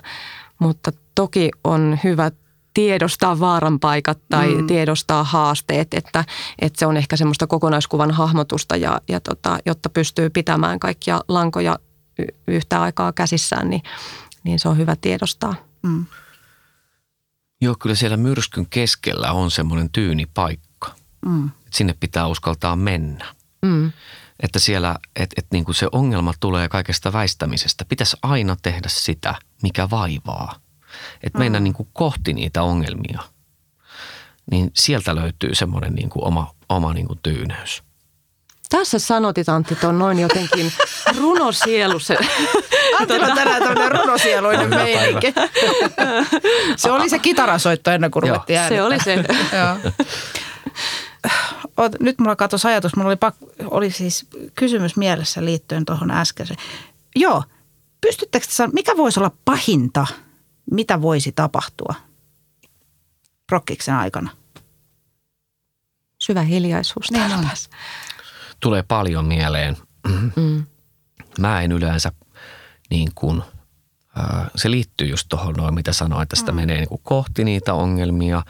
[0.59, 2.31] Mutta toki on hyvä
[2.73, 4.67] tiedostaa vaaran paikat tai mm.
[4.67, 6.25] tiedostaa haasteet, että,
[6.59, 11.79] että se on ehkä semmoista kokonaiskuvan hahmotusta ja, ja tota, jotta pystyy pitämään kaikkia lankoja
[12.47, 13.81] yhtä aikaa käsissään, niin,
[14.43, 15.55] niin se on hyvä tiedostaa.
[15.83, 16.05] Mm.
[17.61, 20.95] Joo, kyllä siellä myrskyn keskellä on semmoinen tyyni paikka.
[21.25, 21.49] Mm.
[21.71, 23.35] Sinne pitää uskaltaa mennä.
[23.61, 23.91] Mm.
[24.39, 27.85] Että siellä, että et niin kuin se ongelma tulee kaikesta väistämisestä.
[27.85, 30.55] Pitäisi aina tehdä sitä, mikä vaivaa.
[31.23, 31.63] Että mennä mm.
[31.63, 33.21] niin kuin kohti niitä ongelmia.
[34.51, 37.83] Niin sieltä löytyy semmoinen niin kuin oma, oma niin kuin tyyneys.
[38.71, 40.71] Tässä sanotit Antti on noin jotenkin
[41.17, 41.99] runosielu.
[41.99, 42.17] Se,
[42.99, 45.33] Antti on tänään tämmöinen runosieluinen meininki.
[46.75, 49.15] Se oli se kitarasoitto ennen kuin ruvettiin Se oli se.
[51.99, 56.59] Nyt mulla katosi ajatus, mulla oli, pak, oli siis kysymys mielessä liittyen tuohon äskeiseen.
[57.15, 57.43] Joo,
[58.01, 60.07] pystyttekö sanoa, mikä voisi olla pahinta,
[60.71, 61.95] mitä voisi tapahtua
[63.51, 64.29] rokkiksen aikana?
[66.21, 67.47] Syvä hiljaisuus niin on
[68.61, 69.77] tulee paljon mieleen.
[70.35, 70.65] Mm.
[71.39, 72.11] Mä en yleensä
[72.89, 73.43] niin kuin,
[74.55, 76.55] se liittyy just tuohon noin, mitä sanoin, että sitä mm.
[76.55, 78.43] menee niin kuin kohti niitä ongelmia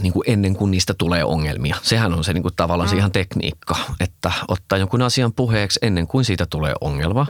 [0.00, 1.76] niin kuin ennen kuin niistä tulee ongelmia.
[1.82, 2.90] Sehän on se niin kuin tavallaan mm.
[2.90, 7.26] se ihan tekniikka, että ottaa jonkun asian puheeksi ennen kuin siitä tulee ongelma.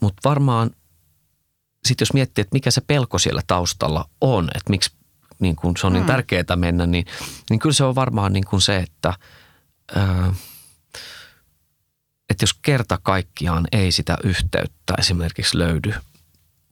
[0.00, 0.70] Mutta varmaan
[1.86, 4.90] sitten jos miettii, että mikä se pelko siellä taustalla on, että miksi
[5.38, 6.06] niin kuin se on niin mm.
[6.06, 7.06] tärkeää mennä, niin,
[7.50, 9.14] niin kyllä se on varmaan niin kuin se, että–
[12.30, 15.94] että jos kerta kaikkiaan ei sitä yhteyttä esimerkiksi löydy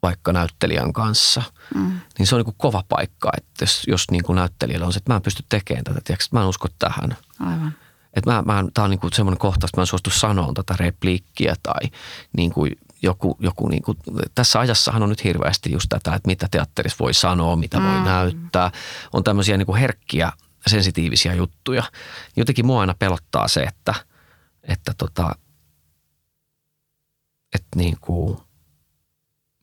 [0.02, 1.42] vaikka näyttelijän kanssa,
[1.74, 2.00] mm.
[2.18, 5.12] niin se on niin kova paikka, että jos, jos niin kuin näyttelijällä on se, että
[5.12, 7.16] mä en pysty tekemään tätä, tiedätkö, mä en usko tähän.
[7.40, 7.74] Aivan.
[8.14, 10.74] Että mä, mä, tämä on niin kuin semmoinen kohta, että mä en suostu sanoa tätä
[10.78, 11.90] repliikkiä tai
[12.36, 13.98] niin kuin joku, joku niin kuin,
[14.34, 17.84] tässä ajassahan on nyt hirveästi just tätä, että mitä teatterissa voi sanoa, mitä mm.
[17.86, 18.70] voi näyttää.
[19.12, 20.32] On tämmöisiä niin kuin herkkiä
[20.66, 21.82] sensitiivisiä juttuja.
[22.36, 23.94] Jotenkin mua aina pelottaa se, että,
[24.62, 25.34] että tota,
[27.54, 28.38] että niin kuin,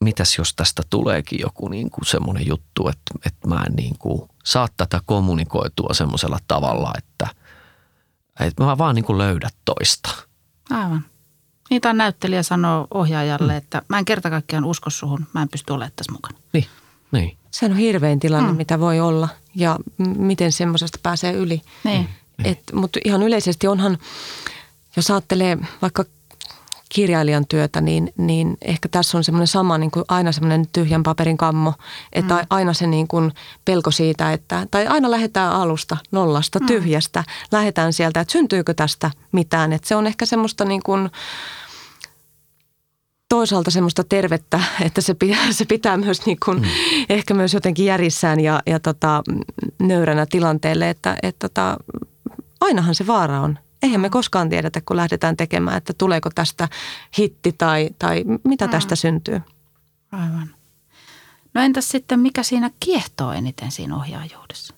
[0.03, 4.29] mitäs jos tästä tuleekin joku niin kuin semmoinen juttu, että, että mä en niin kuin
[4.43, 7.27] saa tätä kommunikoitua semmoisella tavalla, että,
[8.39, 10.09] että mä vaan niin kuin löydä toista.
[10.69, 11.05] Aivan.
[11.69, 13.57] Niitä on näyttelijä sanoo ohjaajalle, mm.
[13.57, 16.37] että mä en kerta kaikkiaan usko suhun, mä en pysty olemaan tässä mukana.
[16.53, 16.65] Niin,
[17.11, 17.37] niin.
[17.51, 18.57] Se on hirvein tilanne, mm.
[18.57, 19.79] mitä voi olla ja
[20.17, 21.61] miten semmoisesta pääsee yli.
[21.83, 22.09] Niin.
[22.43, 23.97] Et, mutta ihan yleisesti onhan,
[24.95, 26.05] jos ajattelee vaikka
[26.89, 31.37] kirjailijan työtä, niin, niin ehkä tässä on semmoinen sama niin kuin aina semmoinen tyhjän paperin
[31.37, 31.73] kammo,
[32.13, 32.45] että mm.
[32.49, 33.31] aina se niin kuin
[33.65, 36.65] pelko siitä, että, tai aina lähdetään alusta, nollasta, mm.
[36.65, 41.09] tyhjästä, lähdetään sieltä, että syntyykö tästä mitään, että se on ehkä semmoista niin kuin,
[43.31, 46.67] toisaalta semmoista tervettä, että se pitää, se pitää myös niin kuin, mm.
[47.09, 49.23] ehkä myös jotenkin järjissään ja, ja tota,
[49.79, 51.77] nöyränä tilanteelle, että, että tota,
[52.61, 53.59] ainahan se vaara on.
[53.83, 56.69] Eihän me koskaan tiedetä, kun lähdetään tekemään, että tuleeko tästä
[57.17, 58.71] hitti tai, tai mitä mm.
[58.71, 59.41] tästä syntyy.
[60.11, 60.55] Aivan.
[61.53, 64.73] No entäs sitten, mikä siinä kiehtoo eniten siinä ohjaajuudessa?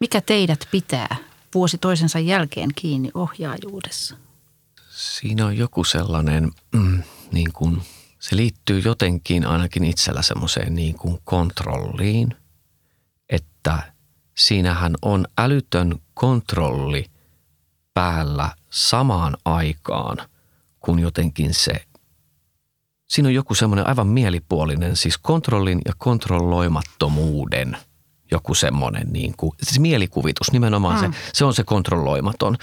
[0.00, 1.16] Mikä teidät pitää
[1.54, 4.25] vuosi toisensa jälkeen kiinni ohjaajuudessa?
[4.96, 7.82] Siinä on joku sellainen, mm, niin kuin,
[8.18, 12.36] se liittyy jotenkin ainakin itsellä semmoiseen niin kuin kontrolliin,
[13.28, 13.92] että
[14.36, 17.06] siinähän on älytön kontrolli
[17.94, 20.16] päällä samaan aikaan,
[20.80, 21.84] kun jotenkin se,
[23.08, 27.76] siinä on joku semmoinen aivan mielipuolinen, siis kontrollin ja kontrolloimattomuuden
[28.30, 31.12] joku semmoinen niin kuin, siis mielikuvitus, nimenomaan mm.
[31.12, 32.56] se, se on se kontrolloimaton.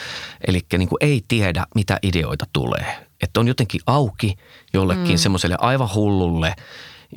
[0.47, 3.07] Eli niin kuin ei tiedä, mitä ideoita tulee.
[3.22, 4.36] Että on jotenkin auki
[4.74, 5.18] jollekin mm.
[5.18, 6.55] semmoiselle aivan hullulle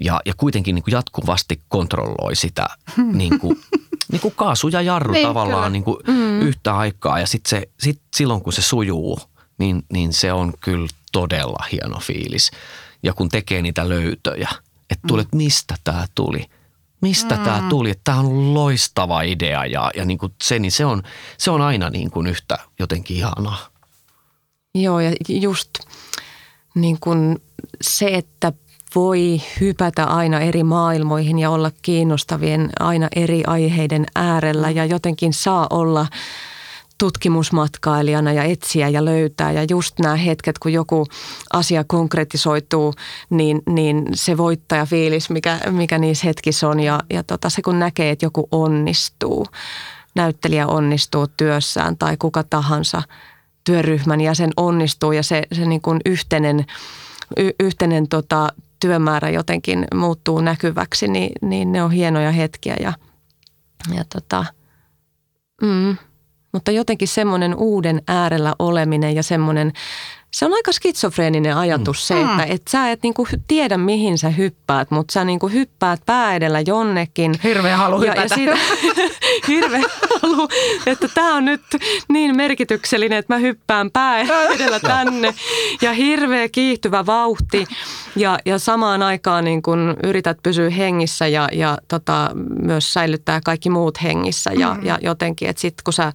[0.01, 2.67] ja, ja kuitenkin niin kuin jatkuvasti kontrolloi sitä
[3.13, 3.61] niin kuin,
[4.13, 6.41] niin kuin kaasu ja jarru niin, tavallaan niin kuin mm.
[6.41, 7.21] yhtä aikaa.
[7.21, 9.21] Ja sitten se, sit silloin kun se sujuu,
[9.59, 12.51] niin, niin se on kyllä todella hieno fiilis.
[13.03, 14.49] Ja kun tekee niitä löytöjä,
[14.91, 15.37] että tulet, mm.
[15.37, 16.45] mistä tämä tuli–
[17.01, 17.45] mistä mm.
[17.45, 21.03] tämä tuli, tämä on loistava idea ja, ja niin kuin se, niin se, on,
[21.39, 23.59] se on aina niin kuin yhtä jotenkin ihanaa.
[24.75, 25.71] Joo ja just
[26.75, 27.43] niin kuin
[27.81, 28.53] se, että
[28.95, 35.67] voi hypätä aina eri maailmoihin ja olla kiinnostavien aina eri aiheiden äärellä ja jotenkin saa
[35.71, 36.07] olla–
[36.99, 39.53] tutkimusmatkailijana ja etsiä ja löytää.
[39.53, 41.07] Ja just nämä hetket, kun joku
[41.53, 42.95] asia konkretisoituu,
[43.31, 46.81] niin, niin se voittajafiilis, mikä, mikä niissä hetkissä on.
[46.81, 49.47] Ja, ja tota, se kun näkee, että joku onnistuu,
[50.15, 53.03] näyttelijä onnistuu työssään tai kuka tahansa
[53.65, 56.67] työryhmän jäsen onnistuu ja se, se niin kuin yhteinen,
[57.37, 58.49] y, yhteinen tota,
[58.81, 62.93] työmäärä jotenkin muuttuu näkyväksi, niin, niin ne on hienoja hetkiä ja,
[63.95, 64.45] ja tota,
[65.63, 65.97] mm,
[66.57, 69.73] mutta jotenkin semmoinen uuden äärellä oleminen ja semmoinen,
[70.33, 72.03] se on aika skitsofreeninen ajatus mm.
[72.03, 72.53] se, että mm.
[72.55, 77.35] et sä et niinku tiedä mihin sä hyppäät, mutta sä niinku hyppäät pää edellä jonnekin.
[77.45, 78.23] Hirveä halu ja, hypätä.
[78.23, 78.59] Ja siitä,
[79.49, 79.83] hirveä
[80.23, 80.49] halu,
[80.87, 81.63] että tämä on nyt
[82.09, 84.21] niin merkityksellinen, että mä hyppään pää
[84.55, 85.35] edellä tänne.
[85.83, 87.67] Ja hirveä kiihtyvä vauhti
[88.17, 92.31] ja, ja samaan aikaan niin kun yrität pysyä hengissä ja, ja tota,
[92.63, 94.51] myös säilyttää kaikki muut hengissä.
[94.53, 94.87] Ja, mm.
[94.87, 96.13] ja jotenkin, että sitten kun sä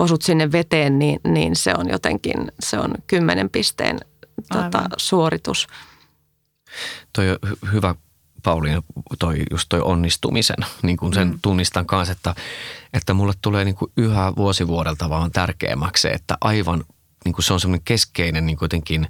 [0.00, 3.98] osut sinne veteen, niin, niin se on jotenkin, se on kymmenen pisteen
[4.52, 5.66] tota, suoritus.
[7.12, 7.38] Toi on
[7.72, 7.94] hyvä
[8.42, 8.82] Pauliina,
[9.18, 11.38] toi, just toi onnistumisen, niin kuin sen mm.
[11.42, 12.34] tunnistan kanssa, että,
[12.92, 16.84] että mulle tulee niin kuin yhä vuosivuodelta vaan tärkeämmäksi se, että aivan
[17.24, 19.06] niin kuin se on semmoinen keskeinen niin jotenkin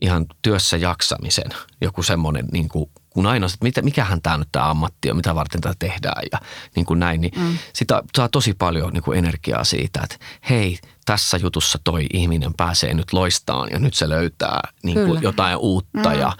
[0.00, 1.50] ihan työssä jaksamisen
[1.80, 5.34] joku semmoinen niin kuin kun aina, että mitä, mikähän tämä nyt tämä ammatti on, mitä
[5.34, 6.38] varten tätä tehdään ja
[6.74, 7.58] niin kuin näin, niin mm.
[7.72, 10.16] sitä saa tosi paljon niin kuin energiaa siitä, että
[10.50, 15.56] hei, tässä jutussa toi ihminen pääsee nyt loistaan ja nyt se löytää niin kuin jotain
[15.56, 16.20] uutta mm.
[16.20, 16.32] ja,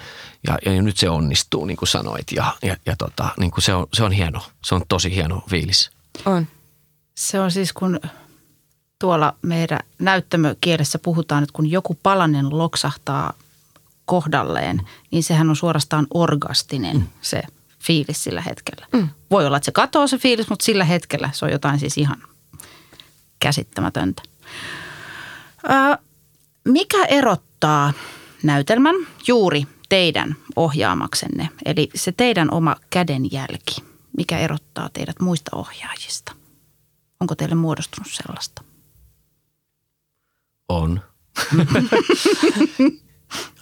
[0.47, 3.75] ja, ja, nyt se onnistuu, niin kuin sanoit ja, ja, ja tota, niin kuin se,
[3.75, 5.91] on, se on hieno, se on tosi hieno fiilis.
[6.25, 6.47] On.
[7.15, 8.01] Se on siis kun
[8.99, 13.33] tuolla meidän näyttämökielessä puhutaan, että kun joku palanen loksahtaa
[14.07, 17.07] kohdalleen, niin sehän on suorastaan orgastinen mm.
[17.21, 17.43] se
[17.79, 18.87] fiilis sillä hetkellä.
[18.93, 19.09] Mm.
[19.31, 22.23] Voi olla, että se katoaa se fiilis, mutta sillä hetkellä se on jotain siis ihan
[23.41, 24.23] käsittämätöntä.
[25.65, 25.99] Ö,
[26.65, 27.93] mikä erottaa
[28.43, 28.95] näytelmän
[29.27, 33.77] juuri teidän ohjaamaksenne, eli se teidän oma kädenjälki?
[34.17, 36.33] Mikä erottaa teidät muista ohjaajista?
[37.21, 38.63] Onko teille muodostunut sellaista?
[40.69, 41.01] On.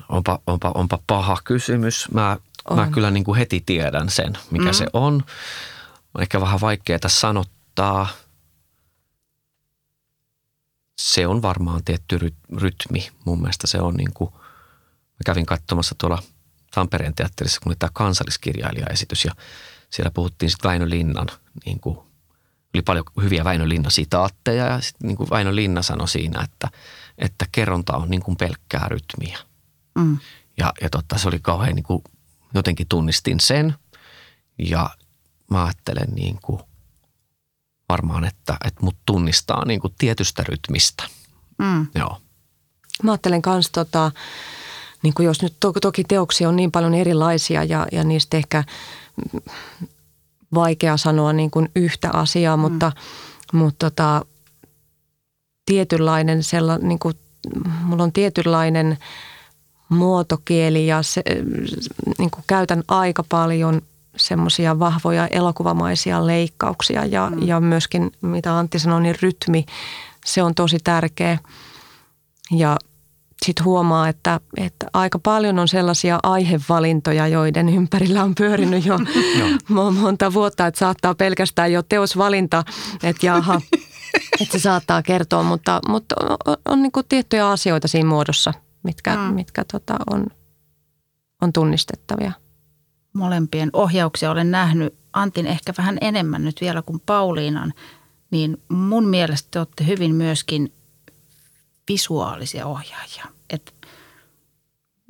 [0.08, 2.08] onpa, onpa, onpa paha kysymys.
[2.12, 2.36] Mä,
[2.70, 2.76] on.
[2.76, 4.72] mä kyllä niin kuin heti tiedän sen, mikä mm.
[4.72, 5.24] se on.
[6.14, 8.08] On ehkä vähän vaikeaa sanottaa.
[10.98, 12.18] Se on varmaan tietty
[12.56, 13.10] rytmi.
[13.24, 14.30] Mun mielestä se on niin kuin
[15.14, 16.22] Mä kävin katsomassa tuolla
[16.74, 19.32] Tampereen teatterissa, kun oli tämä kansalliskirjailijaesitys ja
[19.90, 21.26] siellä puhuttiin sitten Väinö Linnan,
[21.66, 21.98] niin kuin,
[22.74, 26.68] oli paljon hyviä Väinö Linnan sitaatteja ja sitten niin kuin Väinö Linna sanoi siinä, että,
[27.18, 29.38] että kerronta on niin kuin pelkkää rytmiä.
[29.94, 30.18] Mm.
[30.58, 32.02] Ja, ja totta, se oli kauhean niin kuin,
[32.54, 33.74] jotenkin tunnistin sen
[34.58, 34.90] ja
[35.50, 36.60] mä ajattelen niin kuin,
[37.88, 41.04] varmaan, että, että mut tunnistaa niin kuin tietystä rytmistä.
[41.58, 41.86] Mm.
[41.94, 42.20] Joo.
[43.02, 44.12] Mä ajattelen myös, tota,
[45.02, 48.64] niin kuin jos nyt to, toki teoksia on niin paljon erilaisia ja, ja niistä ehkä
[50.54, 52.60] vaikea sanoa niin kuin yhtä asiaa, mm.
[52.60, 52.92] mutta,
[53.52, 54.24] mutta tota,
[55.66, 57.14] tietynlainen sellainen, niin kuin,
[57.82, 58.98] mulla on tietynlainen
[59.94, 61.22] muotokieli ja se,
[62.18, 63.82] niin kuin käytän aika paljon
[64.16, 67.46] semmoisia vahvoja elokuvamaisia leikkauksia ja, mm.
[67.46, 69.66] ja myöskin, mitä Antti sanoi, niin rytmi,
[70.24, 71.38] se on tosi tärkeä.
[72.50, 72.76] Ja
[73.44, 78.98] sitten huomaa, että, että aika paljon on sellaisia aihevalintoja, joiden ympärillä on pyörinyt jo
[80.00, 82.64] monta vuotta, että saattaa pelkästään jo teosvalinta,
[83.02, 83.60] että jaha,
[84.40, 86.14] että se saattaa kertoa, mutta, mutta
[86.44, 88.52] on, on niin kuin tiettyjä asioita siinä muodossa,
[88.84, 89.34] mitkä, mm.
[89.34, 90.26] mitkä tota on,
[91.42, 92.32] on tunnistettavia.
[93.12, 97.72] Molempien ohjauksia olen nähnyt Antin ehkä vähän enemmän nyt vielä kuin Pauliinan,
[98.30, 100.72] niin mun mielestä te olette hyvin myöskin
[101.88, 103.26] visuaalisia ohjaajia.
[103.50, 103.74] Et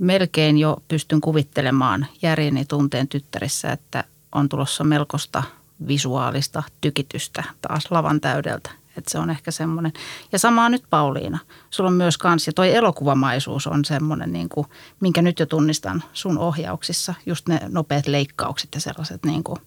[0.00, 5.42] melkein jo pystyn kuvittelemaan järjeni tunteen tyttärissä, että on tulossa melkoista
[5.88, 8.70] visuaalista tykitystä taas lavan täydeltä.
[8.96, 9.92] Että se on ehkä semmoinen.
[10.32, 11.38] Ja samaa nyt Pauliina.
[11.70, 14.66] Sulla on myös kans, ja toi elokuvamaisuus on semmoinen, niin kuin,
[15.00, 17.14] minkä nyt jo tunnistan sun ohjauksissa.
[17.26, 19.58] Just ne nopeat leikkaukset ja sellaiset, niin kuin,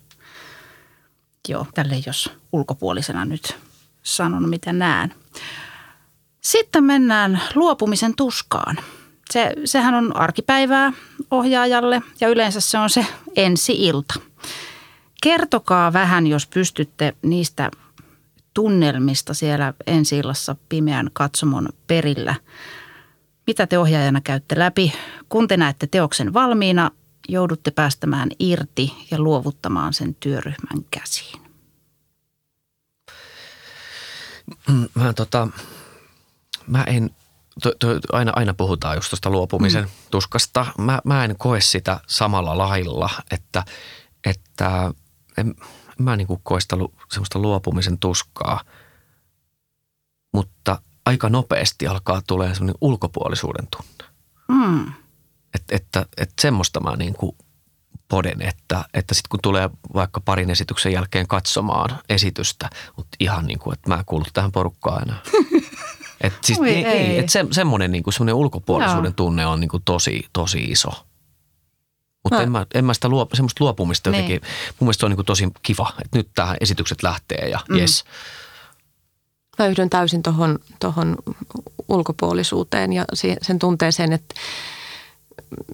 [1.47, 3.57] joo, tälleen jos ulkopuolisena nyt
[4.03, 5.13] sanon, mitä näen.
[6.41, 8.77] Sitten mennään luopumisen tuskaan.
[9.29, 10.93] Se, sehän on arkipäivää
[11.31, 13.05] ohjaajalle ja yleensä se on se
[13.35, 14.13] ensi-ilta.
[15.23, 17.71] Kertokaa vähän, jos pystytte niistä
[18.57, 20.21] tunnelmista siellä ensi
[20.69, 22.35] pimeän katsomon perillä.
[23.47, 24.93] Mitä te ohjaajana käytte läpi?
[25.29, 26.91] Kun te näette teoksen valmiina,
[27.27, 31.41] joudutte päästämään irti ja luovuttamaan sen työryhmän käsiin.
[34.93, 35.47] Mä tota,
[36.67, 37.09] mä en,
[37.63, 39.89] to, to, aina, aina puhutaan just tuosta luopumisen mm.
[40.11, 40.65] tuskasta.
[40.77, 43.63] Mä, mä en koe sitä samalla lailla, että,
[44.25, 44.93] että
[45.37, 45.55] en,
[45.99, 46.75] mä niin kuin sitä
[47.11, 48.61] semmoista luopumisen tuskaa,
[50.33, 54.13] mutta aika nopeasti alkaa tulee semmoinen ulkopuolisuuden tunne.
[54.47, 54.93] Mm.
[55.55, 57.35] Et, että, että semmoista mä niin kuin
[58.07, 63.59] poden, että, että sitten kun tulee vaikka parin esityksen jälkeen katsomaan esitystä, mutta ihan niin
[63.59, 65.19] kuin, että mä en kuulu tähän porukkaan enää.
[66.21, 66.97] Et siis, Oi, ei, ei.
[66.97, 67.17] ei.
[67.17, 69.13] Et se, semmoinen, niin kuin, semmoinen ulkopuolisuuden Joo.
[69.15, 70.89] tunne on niin kuin tosi, tosi iso.
[72.29, 72.43] Mutta No.
[72.43, 74.17] en mä, en mä sitä luop, semmoista luopumista Niin.
[74.23, 74.49] jotenkin,
[74.79, 77.77] mun mielestä se on niin kuin tosi kiva, että nyt tähän esitykset lähtee ja Mm.
[77.77, 78.03] jes.
[79.59, 81.15] Mä yhdyn täysin tuohon tohon
[81.87, 83.05] ulkopuolisuuteen ja
[83.41, 84.35] sen tunteeseen, että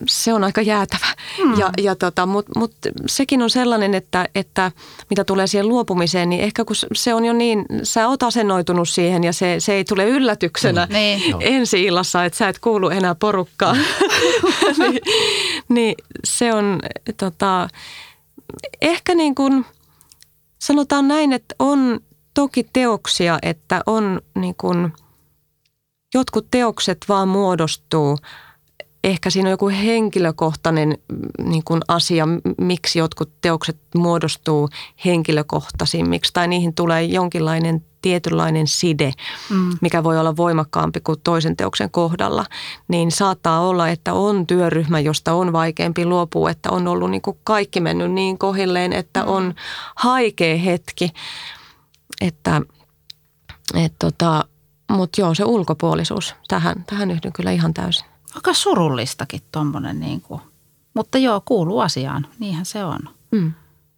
[0.07, 1.05] se on aika jäätävä.
[1.43, 1.59] Mm.
[1.59, 4.71] Ja, ja tota, Mutta mut sekin on sellainen, että, että
[5.09, 9.23] mitä tulee siihen luopumiseen, niin ehkä kun se on jo niin, sä oot asennoitunut siihen
[9.23, 10.93] ja se, se ei tule yllätyksenä Mm.
[10.93, 11.35] Niin.
[11.39, 13.77] Ensi illassa, että sä et kuulu enää porukkaan.
[14.79, 15.01] niin,
[15.69, 16.79] niin se on
[17.17, 17.67] tota,
[18.81, 19.65] ehkä niin kuin,
[20.59, 21.99] sanotaan näin, että on
[22.33, 24.93] toki teoksia, että on niin kuin,
[26.13, 28.17] jotkut teokset vaan muodostuu.
[29.03, 32.27] Ehkä siinä on joku henkilökohtainen mm, niin kuin asia,
[32.57, 34.69] miksi jotkut teokset muodostuu
[35.05, 39.13] henkilökohtaisimmiksi tai niihin tulee jonkinlainen tietynlainen side,
[39.49, 39.69] Mm.
[39.81, 42.45] mikä voi olla voimakkaampi kuin toisen teoksen kohdalla,
[42.87, 47.37] niin saattaa olla, että on työryhmä, josta on vaikeampi luopua, että on ollut niin kuin
[47.43, 49.53] kaikki mennyt niin kohilleen, että on
[49.95, 51.09] haikea hetki.
[52.21, 52.61] Että,
[53.75, 54.45] et tota,
[54.91, 58.12] mutta joo, se ulkopuolisuus, tähän, tähän yhdyn kyllä ihan täysin.
[58.35, 60.41] Aika surullistakin tuommoinen, niin kuin.
[60.93, 62.27] mutta joo, kuuluu asiaan.
[62.39, 62.99] Niinhän se on.
[63.31, 63.53] Mm.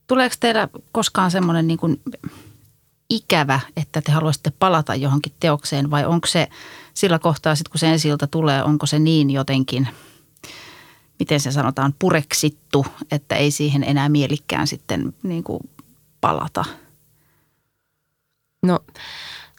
[0.08, 2.02] Tuleeko teillä koskaan semmoinen niin kuin
[3.10, 6.48] ikävä, että te haluaisitte palata johonkin teokseen vai onko se
[6.94, 9.88] sillä kohtaa sitten kun se ensi tulee, onko se niin jotenkin,
[11.20, 15.60] miten se sanotaan, pureksittu, että ei siihen enää mielikään sitten niin kuin
[16.22, 16.66] palata?
[18.64, 18.80] No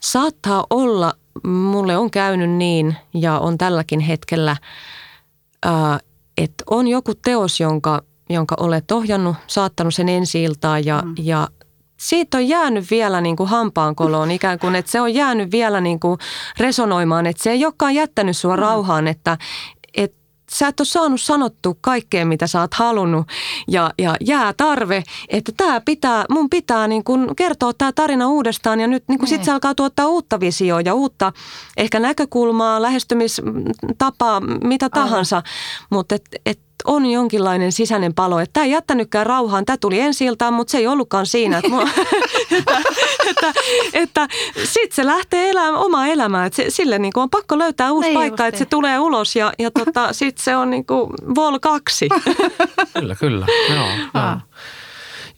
[0.07, 1.15] saattaa olla,
[1.47, 4.57] mulle on käynyt niin ja on tälläkin hetkellä,
[6.37, 10.45] että on joku teos, jonka, jonka olet ohjannut, saattanut sen ensi
[10.85, 11.15] ja, mm.
[11.19, 11.49] ja
[11.97, 16.01] siitä on jäänyt vielä niin kuin hampaankoloon ikään kuin, että se on jäänyt vielä niin
[16.01, 16.19] kuin
[16.59, 19.39] resonoimaan, että se ei olekaan jättänyt sua rauhaan, että, että
[20.51, 23.27] sä et ole saanut sanottu kaikkea, mitä sä oot halunnut.
[23.69, 28.81] Ja, ja jää tarve, että tää pitää, mun pitää niin kun kertoa tämä tarina uudestaan.
[28.81, 31.33] Ja nyt niin kun sit se alkaa tuottaa uutta visioa ja uutta
[31.77, 35.43] ehkä näkökulmaa, lähestymistapaa, mitä tahansa,
[35.91, 39.65] mutta et, et on jonkinlainen sisäinen palo, että tämä ei jättänytkään rauhaan.
[39.65, 41.59] Tämä tuli ensi iltaan, mutta se ei ollutkaan siinä.
[41.59, 41.71] Että,
[42.59, 42.83] että,
[43.29, 43.53] että,
[43.93, 44.29] että
[44.65, 46.47] sitten se lähtee elämään omaa elämää.
[46.47, 49.37] Että se, sille niin kuin on pakko löytää uusi Niin paikka, että se tulee ulos
[49.37, 52.09] ja, ja tota, sitten se on niin kuin vol kaksi.
[52.95, 53.47] Kyllä, kyllä.
[53.75, 54.37] Joo, joo.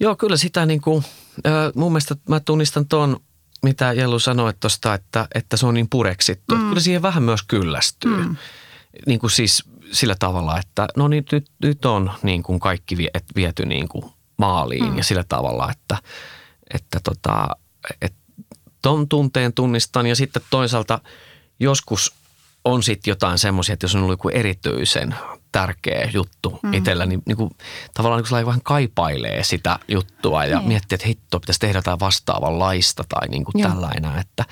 [0.01, 1.05] Joo kyllä sitä niin kuin,
[1.47, 3.17] äh, mun mielestä mä tunnistan tuon,
[3.63, 6.55] mitä Jellu sanoi tuosta, että, että se on niin pureksittu.
[6.55, 6.69] Mm.
[6.69, 8.17] Kyllä siihen vähän myös kyllästyy.
[8.17, 8.37] Mm.
[9.07, 13.11] Niin kuin siis sillä tavalla, että no niin nyt, nyt on niin kuin kaikki vie,
[13.15, 14.05] et viety niin kuin
[14.37, 14.97] maaliin mm.
[14.97, 15.99] ja sillä tavalla, että,
[16.75, 17.57] että tota,
[18.03, 18.15] et
[18.83, 21.01] ton tunteen tunnistan ja sitten toisaalta
[21.61, 22.15] joskus
[22.65, 25.15] on sitten jotain semmoisia, että jos on ollut joku erityisen
[25.53, 26.75] tärkeä juttu mm.
[26.75, 27.51] itsellä, niin, niin kuin,
[27.95, 30.69] tavallaan niin kuin vähän kaipailee sitä juttua ja Niin.
[30.69, 33.71] miettii, että hitto, pitäisi tehdä jotain vastaavanlaista tai niin kuin Joo.
[33.71, 34.19] tällainen.
[34.19, 34.45] Että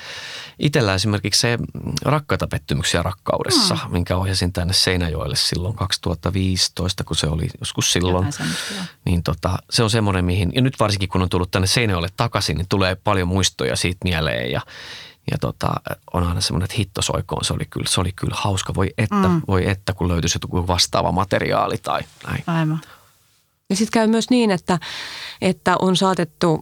[0.59, 1.59] itsellä esimerkiksi se
[2.03, 3.93] Rakkaita pettymyksiä rakkaudessa, mm.
[3.93, 8.27] minkä ohjasin tänne Seinäjoelle silloin 2015, kun se oli joskus silloin
[9.05, 12.57] niin tota, se on semmoinen, mihin, ja nyt varsinkin kun on tullut tänne Seinäjoelle takaisin,
[12.57, 14.61] niin tulee paljon muistoja siitä mieleen ja,
[15.31, 15.69] ja tota,
[16.13, 19.29] on aina semmoinen, että hitto soikoon, se oli kyllä, se oli kyllä hauska, voi että,
[19.29, 19.43] Mm.
[19.49, 22.45] voi että, kun löytyisi joku vastaava materiaali tai näin.
[22.47, 22.81] Aivan.
[23.71, 24.79] Ja sitten käy myös niin, että,
[25.41, 26.61] että on saatettu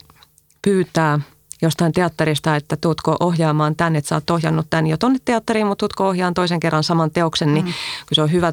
[0.63, 1.21] pyytää
[1.63, 5.83] jostain teatterista, että tuutko ohjaamaan tänne, että sä oot ohjannut tän jo tonne teatteriin, mutta
[5.83, 7.73] tuutko ohjaan toisen kerran saman teoksen, niin mm.
[8.09, 8.53] kun se on hyvä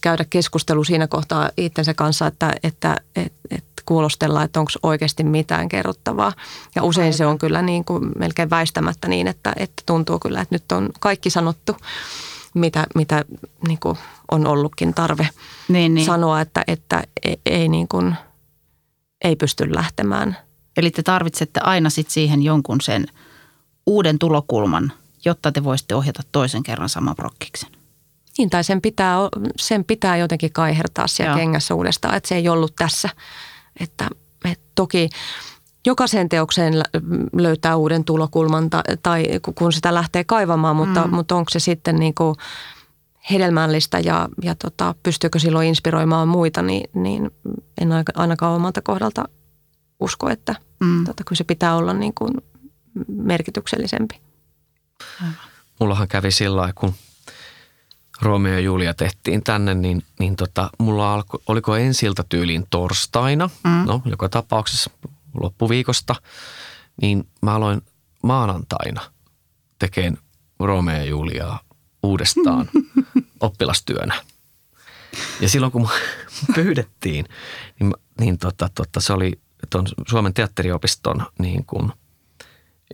[0.00, 5.68] käydä keskustelu siinä kohtaa itsensä kanssa, että, että et, et kuulostellaan, että onko oikeasti mitään
[5.68, 6.32] kerrottavaa.
[6.74, 7.18] Ja usein Aivan.
[7.18, 10.90] se on kyllä niin kuin melkein väistämättä niin, että, että tuntuu kyllä, että nyt on
[11.00, 11.76] kaikki sanottu,
[12.54, 13.24] mitä, mitä
[13.68, 13.98] niin kuin
[14.30, 15.28] on ollutkin tarve
[15.68, 16.06] Niin, niin.
[16.06, 18.14] sanoa, että, että ei, ei, niin kuin,
[19.24, 20.36] ei pysty lähtemään.
[20.76, 23.06] Eli te tarvitsette aina sit siihen jonkun sen
[23.86, 24.92] uuden tulokulman,
[25.24, 27.75] jotta te voisitte ohjata toisen kerran saman prokkiksen.
[28.38, 29.16] Niin, tai sen pitää,
[29.56, 31.38] sen pitää jotenkin kaihertaa siellä Joo.
[31.38, 33.08] kengässä uudestaan, että se ei ollut tässä.
[33.80, 34.08] Että,
[34.44, 35.08] että toki
[35.86, 37.00] jokaiseen teokseen lö-
[37.32, 41.14] löytää uuden tulokulman ta- tai ku- kun sitä lähtee kaivamaan, mutta, mm.
[41.14, 42.34] mutta onko se sitten niin kuin
[43.30, 47.30] hedelmällistä ja, ja tota, pystyykö silloin inspiroimaan muita, niin, niin
[47.80, 49.24] en ainakaan omalta kohdalta
[50.00, 51.04] usko, että Mm.
[51.04, 52.32] tota, kyllä se pitää olla niin kuin
[53.08, 54.20] merkityksellisempi.
[55.80, 56.94] Mullahan kävi sillä kun
[58.22, 63.84] Romeo ja Julia tehtiin tänne, niin, niin tota, mulla alko, oliko ensiltä tyyliin torstaina, Mm.
[63.86, 64.90] no joka tapauksessa
[65.40, 66.14] loppuviikosta,
[67.02, 67.82] niin mä aloin
[68.22, 69.00] maanantaina
[69.78, 70.18] tekemään
[70.60, 71.60] Romeo ja Juliaa
[72.02, 72.70] uudestaan
[73.40, 74.14] oppilastyönä.
[75.40, 75.88] Ja silloin kun
[76.54, 77.24] pyydettiin,
[77.80, 79.32] niin, niin tota, tota, se oli
[79.70, 81.92] ton Suomen teatteriopiston niin kuin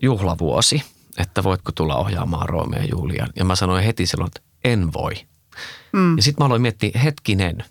[0.03, 0.83] juhlavuosi,
[1.19, 3.27] että voitko tulla ohjaamaan Romeo ja Julia.
[3.37, 5.15] Ja mä sanoin heti silloin, että en voi.
[5.93, 6.17] Mm.
[6.17, 7.65] Ja sitten mä aloin miettiä, hetkinen,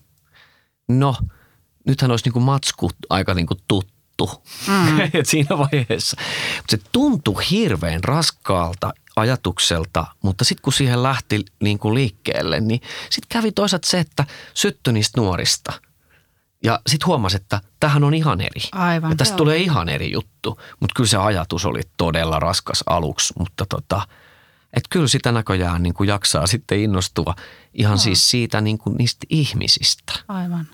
[0.87, 1.15] no
[1.87, 4.97] nythän olisi niin kuin matsku aika niin kuin tuttu mm.
[5.23, 6.17] siinä vaiheessa.
[6.57, 12.81] Mutta se tuntui hirveän raskaalta ajatukselta, mutta sitten kun siihen lähti niin kuin liikkeelle, niin
[13.09, 15.73] sitten kävi toisaalta se, että syttyi niistä nuorista.
[16.63, 18.61] Ja sitten huomasi, että tähän on ihan eri.
[18.71, 19.11] Aivan.
[19.11, 20.59] Ja tästä tulee ihan eri juttu.
[20.79, 24.07] Mutta kyllä se ajatus oli todella raskas aluksi, mutta tota,
[24.73, 27.35] että kyllä sitä näköjään niin kuin jaksaa sitten innostua
[27.73, 30.13] ihan siis siitä niin kuin niistä ihmisistä.
[30.27, 30.67] Aivan.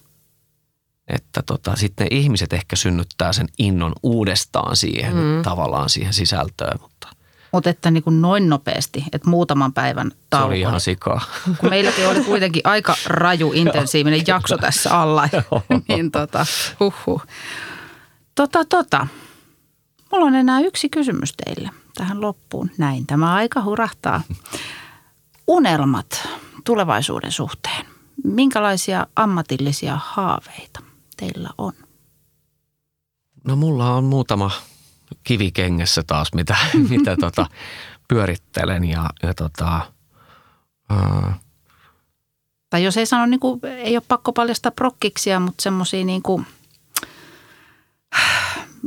[1.08, 5.42] Että tota, sitten ne ihmiset ehkä synnyttää sen innon uudestaan siihen mm.
[5.44, 7.08] tavallaan siihen sisältöön, mutta
[7.52, 10.48] Mutta että niin kuin noin nopeasti, että muutaman päivän se tauko.
[10.48, 11.26] oli ihan sikaa.
[11.60, 15.30] kun meilläkin oli kuitenkin aika raju, intensiivinen jakso tässä alla,
[15.88, 16.46] niin tota,
[16.80, 17.26] huhhuh.
[18.36, 19.08] Tota, tota.
[20.12, 22.72] Mulla on enää yksi kysymys teille tähän loppuun.
[22.78, 24.22] Näin tämä aika hurahtaa.
[25.48, 26.28] Unelmat
[26.66, 27.86] tulevaisuuden suhteen.
[28.24, 30.80] Minkälaisia ammatillisia haaveita
[31.18, 31.74] teillä on?
[33.44, 34.52] No mulla on muutama
[35.24, 36.56] kivi kengessä taas, mitä,
[36.90, 37.46] mitä tota,
[38.08, 39.92] pyörittelen ja, ja tota,
[40.90, 41.40] ää,
[42.70, 46.46] Tai jos ei sano, niin kuin, ei ole pakko paljastaa prokkiksia, mutta semmoisia niin kuin,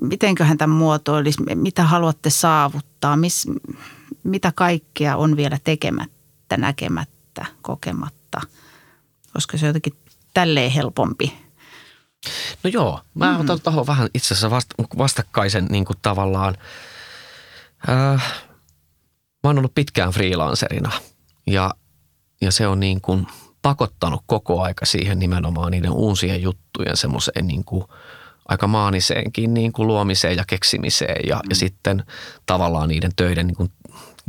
[0.01, 3.49] mitenköhän tämän muotoilisi, mitä haluatte saavuttaa, mis,
[4.25, 8.41] mitä kaikkea on vielä tekemättä, näkemättä, kokematta.
[9.35, 9.95] Olisiko se jotenkin
[10.35, 11.51] tälleen helpompi?
[12.65, 13.41] No joo, mä mm.
[13.41, 16.57] otan tuohon vähän itse asiassa vasta, vastakkaisen niin kuin tavallaan.
[17.89, 18.33] Äh,
[19.43, 20.91] mä oon ollut pitkään freelancerina
[21.47, 21.71] ja,
[22.41, 23.27] ja se on niin kuin
[23.63, 27.85] pakottanut koko aika siihen nimenomaan niiden uusien juttujen semmoiseen niin kuin
[28.49, 31.51] aika maaniseenkin niin kuin luomiseen ja keksimiseen ja, mm.
[31.51, 32.05] ja sitten
[32.47, 33.73] tavallaan niiden töiden niin kuin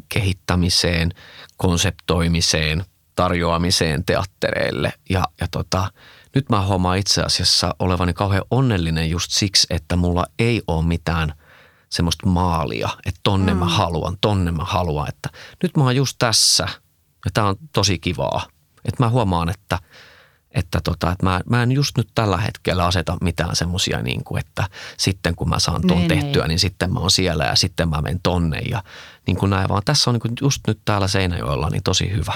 [0.10, 1.12] kehittämiseen,
[1.58, 2.86] konseptoimiseen,
[3.16, 4.94] tarjoamiseen teattereille.
[5.10, 5.92] Ja, ja tota,
[6.36, 11.34] nyt mä huomaan itse asiassa olevani kauhean onnellinen just siksi, että mulla ei ole mitään
[11.90, 13.60] semmoista maalia, että tonne mm.
[13.60, 15.10] mä haluan, tonne mä haluan.
[15.10, 15.30] Että
[15.64, 16.68] nyt mä oon just tässä
[17.26, 18.46] ja tää on tosi kivaa.
[18.86, 19.80] Että mä huomaan, että–
[20.54, 24.40] että, tota, että mä, mä en just nyt tällä hetkellä aseta mitään semmoisia, niin kuin,
[24.40, 26.50] että sitten kun mä saan ton niin, tehtyä, niin.
[26.50, 28.84] niin sitten mä oon siellä ja sitten mä menen tonne ja
[29.28, 32.34] niin kuin näin, vaan tässä on niin kuin just nyt täällä Seinäjoella niin tosi hyvä.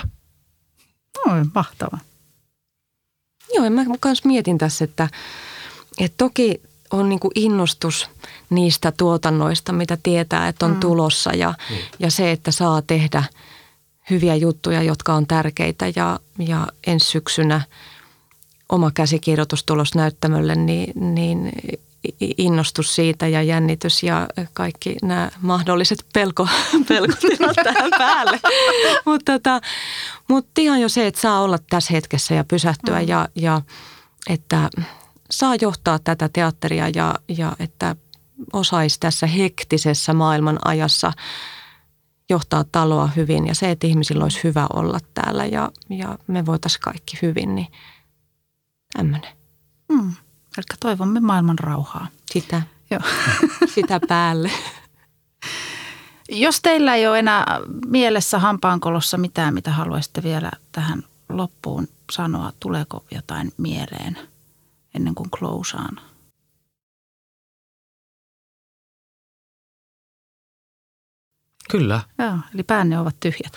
[1.28, 1.97] Oi, mahtava.
[3.53, 5.09] Joo, mä myös mietin tässä, että,
[5.97, 6.61] että toki
[6.91, 8.09] on niin kuin innostus
[8.49, 10.80] niistä tuotannoista, mitä tietää, että on mm.
[10.80, 11.76] tulossa ja, mm.
[11.99, 13.24] ja se, että saa tehdä
[14.09, 17.61] hyviä juttuja, jotka on tärkeitä ja, ja ensi syksynä–
[18.70, 21.51] oma käsikirjoitus tulos näyttämölle, niin, niin
[22.20, 26.47] innostus siitä ja jännitys ja kaikki nämä mahdolliset pelko,
[26.88, 28.39] pelkotilat tähän päälle.
[29.05, 29.61] Mutta tota,
[30.30, 33.07] mut ihan jo se, että saa olla tässä hetkessä ja pysähtyä mm.
[33.07, 33.61] ja, ja
[34.30, 34.70] että
[35.32, 37.95] saa johtaa tätä teatteria ja, ja että
[38.53, 41.13] osaisi tässä hektisessä maailman ajassa
[42.30, 46.82] johtaa taloa hyvin ja se, että ihmisillä olisi hyvä olla täällä ja, ja me voitaisiin
[46.82, 47.68] kaikki hyvin, niin–
[48.98, 49.36] Tämmöinen.
[49.89, 50.14] Mm.
[50.58, 52.08] Eli toivomme maailman rauhaa.
[52.32, 52.62] Sitä.
[52.91, 53.02] Joo.
[53.76, 54.52] Sitä päälle.
[56.30, 57.46] Jos teillä ei ole enää
[57.86, 64.18] mielessä hampaankolossa mitään, mitä haluaisitte vielä tähän loppuun sanoa, tuleeko jotain mieleen
[64.96, 66.00] ennen kuin klousaan?
[71.72, 72.02] Kyllä.
[72.18, 73.54] Joo, eli päänne ovat tyhjät.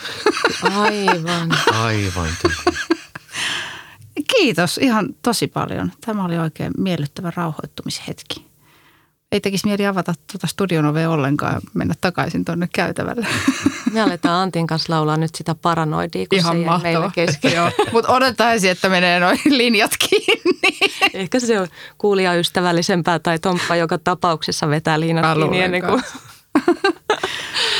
[0.63, 1.49] Aivan.
[1.73, 2.68] Aivan tyhjät.
[4.37, 5.93] Kiitos ihan tosi paljon.
[6.07, 8.49] Tämä oli oikein miellyttävä rauhoittumishetki.
[9.33, 13.27] Ei tekisi mieli avata tuota studion ovea ollenkaan ja mennä takaisin tuonne käytävälle.
[13.93, 16.83] Me aletaan Antin kanssa laulaa nyt sitä paranoidia, kun Ihan se mahtava.
[16.83, 17.53] meillä kesken.
[17.93, 20.79] Mutta odottaisi, että menee noin linjat kiinni.
[21.15, 21.69] Ehkä se on
[21.99, 26.03] kuulijaystävällisempää tai Tomppa joka tapauksessa vetää liinat Mä kiinni ennen kuin...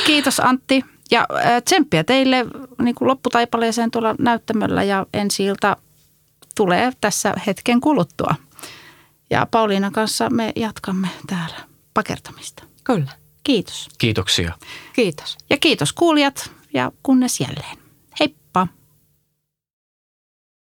[0.05, 1.27] Kiitos Antti ja
[1.65, 2.45] tsemppiä teille
[2.81, 5.77] niin kuin lopputaipaleeseen tuolla näyttämöllä ja ensi ilta
[6.59, 8.35] tulee tässä hetken kuluttua.
[9.29, 11.55] Ja Pauliina kanssa me jatkamme täällä
[11.93, 12.63] pakertamista.
[12.83, 13.11] Kyllä.
[13.43, 13.89] Kiitos.
[13.97, 14.53] Kiitoksia.
[14.93, 15.37] Kiitos.
[15.49, 17.77] Ja kiitos kuulijat ja kunnes jälleen.